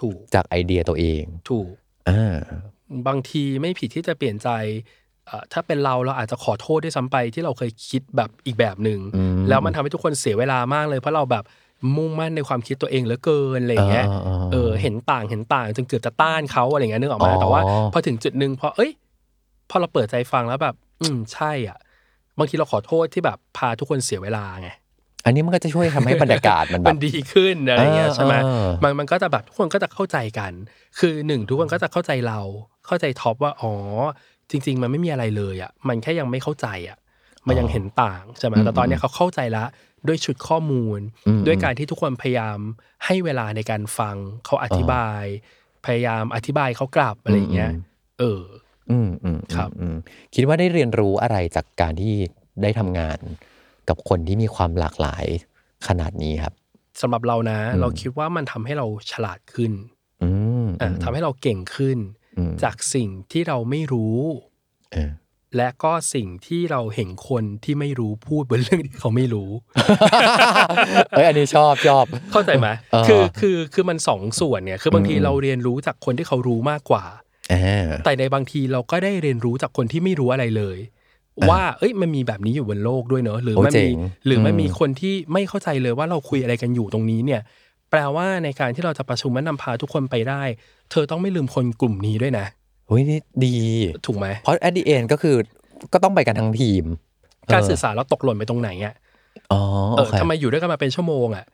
[0.00, 1.70] ถูกจากไอเดียตัวเอง ถูก
[2.08, 2.36] อ่า
[3.06, 5.07] บางทีไม่ผิดที่จะเปลี่ยนใจเอ่อ
[5.52, 11.44] ถ้าเป็นเราเราอาจจะขอโทษด้วยซ้ำไปที่เราเคยคิดแบบอีกแบบหนึ่งอืมแล้วมันทำให้ทุกคนเสียเวลามากเลยเพราะเราแบบ
[11.96, 17.60] มุ่งมั่นในความคิดตัวเองเหลือเกินอะไรอย่างเงี้ยอ่าอ่าอ่าเออเห็นต่างเห็นต่างจนเกือบจะต้านเขาอะไรเงี้ยนึกออกมาอ๋อแต่ว่า
[17.92, 18.90] พอถึงจุดหนึ่งพอเอ้ย
[19.70, 21.78] พอเราเปิดใจฟังแล้วแบบ อืมใช่อะ
[22.38, 24.70] บางทีเราขอโทษที่แบบพาทุกคนเสียเวลาไง
[25.24, 30.52] อันนี้มันก็จะช่วยทำให้บรรยากาศมันแบมับนดีขึ้นอะไรเงี้ยเออใช่ไหมเออมันมันก็จะแบบทุกคนก็จะเข้าใจกัน
[30.98, 32.40] คือหนึ่งทุกคนก็จะเข้าใจเรา
[32.86, 33.72] เข้าใจท็อปว่าอ๋อ
[34.50, 36.98] จริง ๆ มันไม่มีอะไรเลยอะมันแค่ยังไม่เข้าใจอะ
[37.46, 39.64] มันยังเห็นต่างใช่ไหมแต่ตอนเนี้ยเขาเข้าใจละ
[40.08, 42.58] ด้วยชุดข้อมูลอืมด้วยการที่ทุกคนพยายาม
[43.04, 45.24] ให้เวลาในการฟังเขาอธิบาย
[45.86, 47.72] พยายามอธิบายเขากลับอะไรอย่างเงี้ย
[48.18, 48.42] เออ
[48.90, 49.96] อืมอืมครับอืม
[50.34, 52.14] คิดว่าได้เรียนรู้อะไรจากการที่
[52.62, 53.18] ได้ทำงาน
[53.88, 55.24] กับคนที่มีความหลากหลาย
[55.88, 56.54] ขนาดนี้ครับ
[57.00, 59.72] สำหรับเรานะอืมเราคิดว่ามันทำให้เราฉลาดขึ้น
[60.22, 60.30] อื
[60.64, 62.27] มอะทำให้เราเก่งขึ้นอืม
[62.62, 64.18] จากสิ่งที่เราไม่รู้
[64.92, 65.12] เออ
[65.56, 69.50] และก็สิ่งที่เราเห็นคนที่ไม่รู้พูดบนเรื่องที่เขาไม่รู้
[71.10, 77.04] เอ้ยอันนี้ชอบชอบ เข้าใจไหมเออคือคือคือมันสองส่วนเนี่ยคือบางทีอืมเราเรียนรู้จากคนที่เขารู้มากกว่า
[77.52, 80.78] อ่าแต่ในบางทีเราก็ได้เรียนรู้จากคนที่ไม่รู้อะไรเลย
[81.50, 87.40] ว่า เอ้ยมันมีแบบนี้อยู่บนโลกด้วยเนอะหรือโอ้มันเจ๋มีงหรือมันอืมมีคนที่ไม่เข้าใจเลยว่าเราคุยอะไรกันอยู่ตรงนี้เนี่ย
[87.90, 90.42] แปลว่าในการที่เราจะประชุมและนำพาทุกคนไปได้
[90.90, 92.46] เธอต้องไม่ลืมคนกลุ่มนี้ด้วยนะ
[92.88, 93.54] เฮ้ยนี่ดี
[94.06, 95.36] ถูกไหมเพราะ at the end ก็คือ
[95.92, 96.84] ก็ต้องไปกันทั้งทีม
[97.52, 98.94] การเออสื่อสารเราตกหล่นไปตรงไหนอะ
[99.52, 99.60] อ๋อ
[99.96, 101.44] เอโออเคทำไมอยู่ด้วยกันมาเป็นชั่วโมงอะ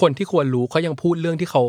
[0.00, 1.62] คนที่ควรรู้เขายังพูดเรื่องที่เขา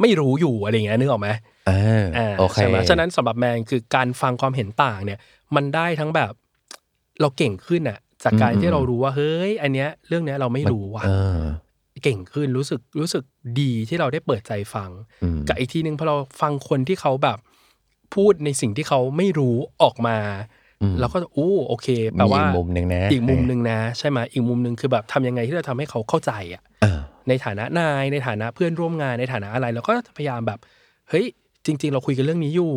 [0.00, 1.28] ไม่รู้อยู่อะไรอย่างเงี้ยนึกออกไหม
[1.68, 5.18] อ่าอ่าโอเคใช่ไหมฉะนั้นสำหรับแมนคือการฟังความเห็นต่างเนี่ย
[5.56, 6.32] มันได้ทั้งแบบ
[7.20, 11.04] เราเก่งขึ้นอะ จากการอืมที่เรารู้ว่าเฮ้ย อันเนี้ย เรื่องเนี้ยเราไม่รู้ว่ะ
[11.94, 13.24] เออเก่งขึ้นรู้สึกรู้สึก
[13.60, 14.90] ดีที่เราได้เปิดใจฟัง
[15.22, 17.38] อืมกับอีกทีนึงพอเราฟังคนที่เขาแบบ
[18.14, 20.18] พูดในสิ่งที่เขาไม่รู้ออกมา
[20.82, 30.58] อืมเราก็จะอู้โอเคแปลว่ามีอีกมุมหนึ่งนะอีกมุมหนึ่งนะ ใช่ไหมอีกมุมหนึ่งคือแบบทำยังไงที่เราทำให้เขาเข้าใจอะอ่าในฐานะนายในฐานะเพื่อนร่วมงานในฐานะอะไรเราก็จะพยายามแบบ
[31.10, 31.26] เฮ้ย
[31.66, 32.74] จริง ๆ เราคุยกันเรื่องนี้อยู่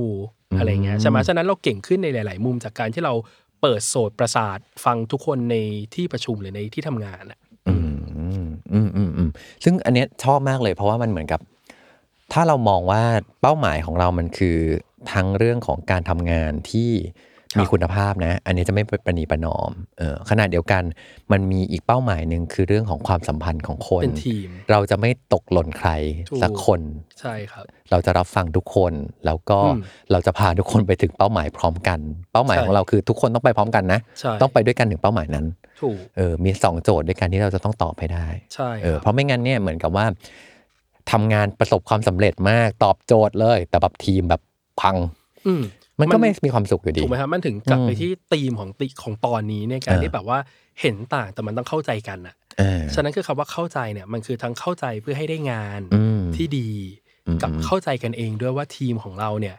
[0.52, 3.14] อืมอะไรเงี้ยใช่ไหมฉะนั้นเราเก่งขึ้นในหลาย ๆ มุมจากการที่เรา
[3.62, 5.56] เปิดโสดประสาทฟังทุกคนใน
[5.96, 7.40] ที่ประชุมหรือในที่ทำงานอะ
[8.74, 9.30] อืมอืมอืม
[9.64, 11.42] ซึ่งอันเนี้ยชอบมากเลย เพราะว่ามันเหมือนกับ
[12.34, 13.04] ถ้าเรามองว่า
[13.42, 14.58] เป้าหมายของเรามันคือ
[15.14, 16.92] ทั้งเรื่องของการทำงานที่
[17.60, 20.84] มีคุณภาพนะ อันนี้จะไม่ประนีประนอมเออขณะเดียวกัน
[21.32, 25.90] มันมีอีกเป้าหมายหนึ่งคือเรื่องของความสัมพันธ์ของคนเป็นทีมเราจะไม่ตกหล่นใคร
[26.30, 26.82] ถูกสักคน
[27.20, 28.94] ใช่ครับ เราจะรับฟังทุกคน
[29.26, 29.82] แล้วก็อืม
[30.12, 32.00] เราจะพาทุกคนไปถึงเป้าหมายพร้อมกัน
[32.32, 35.46] เป้าหมายใช่ของเราคือทุกคนต้องไปพร้อมกันนะใช่ต้องไปด้วยกันถึงเป้าหมายนั้น
[35.82, 40.06] ถูกเออมีสองโจทย์ด้วยกันที่เราจะต้องตอบให้ได้ใช่เออครับเพราะไม่งั้นเนี่ยเหมือนกับว่า
[41.12, 44.42] ทำงานประสบความสำเร็จมากตอบโจทย์เลย แต่แบบทีมแบบ
[44.82, 44.96] พัง
[45.48, 45.54] อื
[45.98, 50.40] มมันก็ไม่มีความสุขอยู่ดีถูกไหมครับมันถึงกลับไปอืมที่ธีมของติของตอนนี้ในการเออที่แบบว่า
[50.82, 56.70] เห็นต่างแต่มันต้องเข้าใจกันอะเออฉะนั้นคือคำว่าเข้าใจเนี่ยมันคือทั้งเข้าใจเพื่อให้ได้งานอืมที่ดี
[57.28, 59.56] อืมกับเข้าใจกันเองด้วยว่าทีมของเราเนี่ย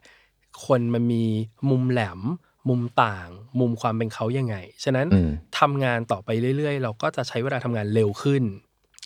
[0.66, 1.24] คนมันมี
[1.70, 2.20] มุมแหลม
[2.68, 3.28] มุมต่าง
[3.61, 8.43] มุมความเป็นเขายังไง ฉะนั้นอืมทำงานต่อไปเรื่อย ๆ เราก็จะใช้เวลาทำงานเร็วขึ้น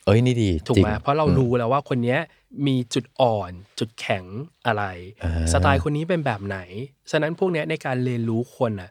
[0.07, 2.21] เอ้ยนี่ดีถูกจริงไหมเพราะเราอืมรู้แล้วว่าคนเนี้ย
[2.67, 4.25] มีจุดอ่อน จุดแข็ง
[4.67, 4.85] อะไร
[5.25, 6.59] อ่าสไตล์คนนี้เป็นแบบไหน
[7.11, 8.91] ฉะนั้นพวกเนี้ยในการเรียนรู้คนอะ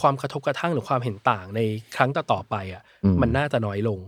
[0.00, 1.60] ความกระทบกระทั่งหรือความเห็นต่างใน
[1.96, 2.82] ครั้งต่อๆไปอะ
[3.20, 4.00] มันน่าจะน้อยลง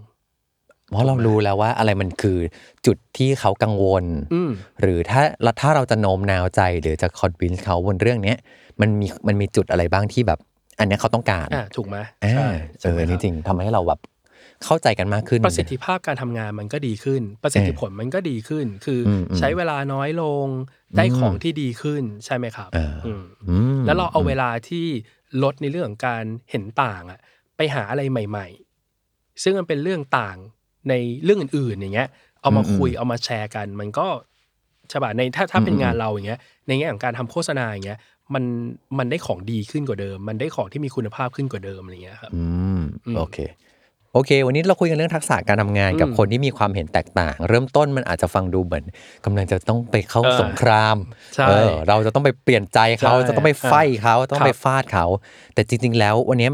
[0.90, 2.38] เพราะเรารู้แล้วว่าอะไรมันคือ
[2.86, 4.04] จุดที่เขากังวล
[4.34, 4.50] อืม
[4.80, 8.38] หรือถ้าแล้วถ้าเราจะโน้มน้าวใจหรือจะคอนวินส์เขาบนเรื่องเนี้ย
[8.80, 10.38] มันมีมันมีจุดอะไรบ้างที่แบบ
[10.78, 12.48] อันเนี้ยเขาต้องการอ่าถูกไหมอ่าใช่
[12.80, 14.00] เอใช่ไหมอคนี่รับจริงทำให้เราแบบ
[14.64, 20.46] เข้าใจกันมากขึ้น ประสิทธิภาพการทำงานมันก็ดีขึ้น ประสิทธิผลมันก็ดีขึ้น คืออมอืมใช้เวลาน้อยลง
[20.96, 24.86] ได้อืมของที่ดีขึ้นใช่ไหมครับอ่าอืมอืมแล้วเราเอาเวลาที่
[25.42, 27.20] ลดในเรื่องของการเห็นต่างอะ
[27.56, 28.46] ไปหาอะไรใหม่
[28.96, 30.36] ๆ ซึ่งมันเป็นเรื่องต่าง
[30.88, 30.94] ใน
[31.24, 32.08] เรื่องอื่นๆอย่างเงี้ย
[32.40, 34.06] เอามาคุยเอามาแชร์กัน มันก็
[34.88, 37.98] ใช่ป่ะในถ้าถ้าเป็นงานเราอย่างเงี้ย ในแง่ของการทำโฆษณาอย่างเงี้ย
[38.34, 38.44] มัน
[38.98, 42.44] มันได้ของดีขึ้นกว่าเดิม มันได้ของที่มีคุณภาพขึ้นกว่าเดิมอะไรเงี้ยครับ อื
[42.78, 43.38] มอืมโอเค
[44.14, 48.84] โอเค วันนี้เราคุยกันเรื่องทักษะการทำงานกับอืมคนที่มีความเห็นแตกต่าง เริ่มต้นมันอาจจะฟังดูเหมือน
[49.24, 50.96] กำลังจะต้องไปเข้าเออสงคราม
[51.34, 55.06] ใช่เออเราจะต้องไปเปลี่ยนใจเขาใช่จะต้องไปไฟเขาต้องครับไปฟาดเขา
[55.54, 56.48] แต่จริง ๆ แล้ววันนี้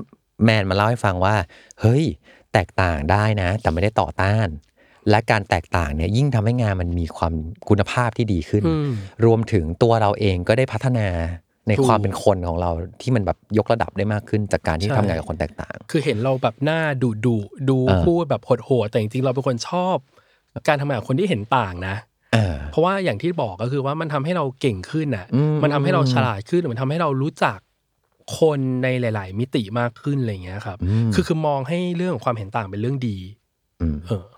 [0.44, 1.34] แมนมาเล่าให้ฟังว่า
[1.80, 2.04] เฮ้ย
[2.52, 4.48] แตกต่างได้นะ แต่ไม่ได้ต่อต้าน
[5.10, 7.32] และการแตกต่างเนี่ยยิ่งทำให้งานมันมีความ
[7.68, 8.90] คุณภาพที่ดีขึ้นอืม
[9.24, 11.08] รวมถึงตัวเราเองก็ได้พัฒนา
[11.68, 17.38] ในถูกความเป็นคนของเราที่มันแบบยกระดับได้มากขึ้น จากการที่ใช่ทำงานกับคนแตกต่าง คือเห็นเราแบบหน้าดุดุ
[17.68, 19.96] ดูเออพูดแบบโหดๆแต่จริงๆเราเป็นคนชอบ
[20.68, 21.96] การทำงานกับคนที่เห็นต่างนะ
[22.32, 27.58] เออเพราะว่าอย่างที่บอกก็คือว่ามันทำให้เราเก่งขึ้นน่ะอืมมันทำให้เราฉลาดขึ้นมันทำให้เรารู้จัก
[28.38, 33.18] คนในหลาย ๆ มิติมากขึ้นอะไรอย่างเงี้ยครับอืมคือคือมองให้เรื่องของความเห็นต่างเป็นเรื่องดี
[33.80, 34.37] อืมเอออ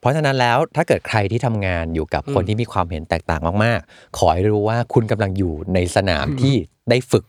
[0.00, 6.54] เพราะฉะนั้นแล้วถ้าเกิดใครที่ทำงานอยู่กับคนอืมที่มีความเห็นแตกต่างมาก ๆ ขอให้รู้ว่าคุณกำลังอยู่ในสนามที่
[6.90, 7.24] ได้ฝึก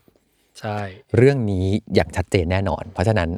[0.60, 0.80] ใช่
[1.18, 1.66] เรื่องนี้
[1.96, 3.30] อย่างชัดเจนแน่นอน เพราะฉะนั้น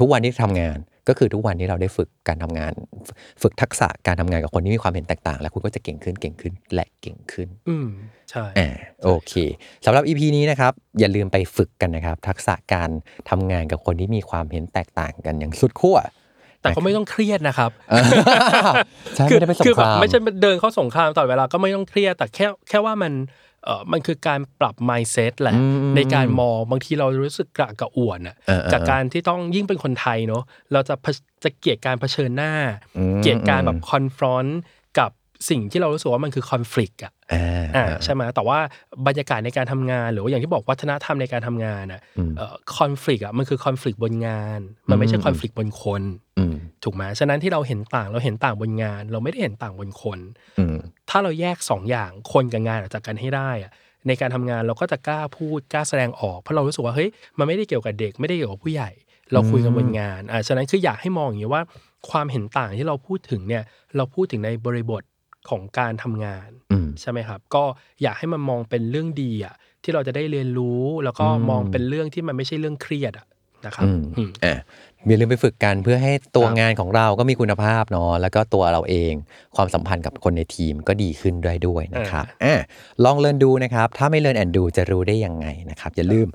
[0.00, 0.78] ทุกวันที่ทำงาน
[1.08, 2.72] ก็คือทุกวันที่เราได้ฝึกการทำงาน
[3.42, 7.88] ฝึกทักษะการทำงานกับคนที่มีความเห็นแตกต่าง แล้วคุณก็จะเก่งขึ้นเก่งขึ้นและเก่งขึ้น อืม
[8.30, 8.68] ใช่อ่า
[9.04, 9.32] โอเค
[9.86, 12.90] สำหรับ EP นี้นะครับ อย่าลืมไปฝึกกันนะครับ ทักษะการ
[13.30, 15.96] ทำงานกับคนที่มีความเห็นแตกต่างกันอย่างสุดขั้ว
[16.66, 17.70] แต่ก็ไม่ต้องเครียดนะครับ
[19.16, 23.12] ใช่ไม่ได้ไปสงคือคแบบรามไม่ใช่เดินเข้าสงครามตลอดเวลาก็ไม่ต้องเครียดแต่แค่แค่ว่ามัน
[23.64, 30.42] เออมันคือการปรับ mindset แหละอืมในการมองบางทีเรารู้สึกกระกระอ่วนอะเออเออจากการที่ต้องยิ่งเป็นคนไทยเนาะ
[30.72, 31.06] เราจะเผ
[31.44, 32.52] จะเกลียดการเผชิญหน้า
[32.96, 34.75] อืมเกลียดการแบบ confront กับ
[35.48, 38.58] สิ่งที่เรารู้สึกว่ามันคือ conflict อะอ่าอ่าใช่ไหมแต่ว่า
[39.06, 44.60] บรรยากาศในการทำงาน หรือว่าอย่างที่บอกวัฒนธรรมในการทำงานอะอืมเอ่อ conflict อะมันคือ conflict บนงาน
[44.90, 46.02] มันไม่ใช่อืม conflict บนคน
[46.38, 50.18] อืมถูกไหมฉะนั้นที่เราเห็นต่างเราเห็นต่างบนงาน เราไม่ได้เห็นต่างบนคน
[50.58, 50.76] อืม
[51.10, 53.72] ถ้าเราแยกสองอย่างคนกับงานออกจากกันให้ได้อะ
[54.06, 57.08] ในการทำงานเราก็จะกล้าพูดกล้าแสดงออกเพราะเรารู้สึกว่าเฮ้ย
[57.38, 58.90] มันไม่ได้เกี่ยวกับเด็กไม่ได้เกี่ยวกับผู้ใหญ่
[59.32, 61.62] เราคุยกันบนงานอ่าฉะนั้นคืออยากให้มองอย่างนี้ว่า
[62.10, 63.62] ความเห็นต่างที่เราพูดถึงเนี่ย
[63.96, 65.02] เราพูดถึงในบริบท
[65.50, 67.64] ของการทำงานอืมใช่ไหมครับ ก็
[68.02, 73.26] อยากให้มันมองเป็นเรื่องดีอะที่เราจะได้เรียนรู้แล้วก็มองเป็นเรื่องที่มันไม่ใช่เรื่องเครียดอะ
[73.66, 74.54] นะครับอืมอืมอะ
[75.06, 79.12] อย่าลืมไปฝึกกันเพื่อให้ตัวครับงานของเราก็มีคุณภาพเนาะแล้วก็ตัวเราเอง
[79.56, 82.54] ความสัมพันธ์กับคนในทีมก็ดีขึ้นด้วยด้วยนะครับอะ
[83.04, 86.28] ลองเรียนดูนะครับ ถ้าไม่เรียนแอนดูจะรู้ได้ยังไงนะครับ อย่าลืม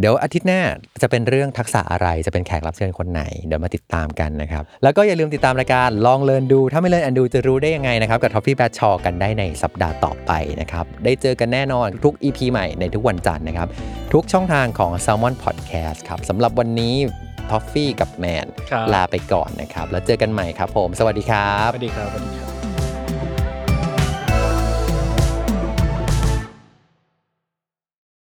[0.00, 0.60] เดี๋ยวอาทิตย์หน้า
[1.02, 13.68] จะเป็นเรื่องทักษะอะไรจะเป็นแขกรับเชิญคนไหน เดี๋ยวมาติดตามกันนะครับ แล้วก็อย่าลืมติดตามรายการลอง Learn ดู ถ้าไม่ Learn and Do จะรู้ได้ยังไงนะครับ กับท็อฟฟี่แบรดชอว์กันได้ในสัปดาห์ต่อไปนะครับ ได้เจอกันแน่นอนทุก EP ใหม่ในทุกวันจันทร์นะครับ
[14.12, 16.94] ทุกช่องทางของ Salmon Podcast ครับสำหรับวันนี้
[17.50, 22.61] ท็อฟฟี่กับแมนครับลาไปก่อนนะครับ แล้วเจอกันใหม่ครับผม สวัสดีครับสวัสดีครับสวัสดีครับ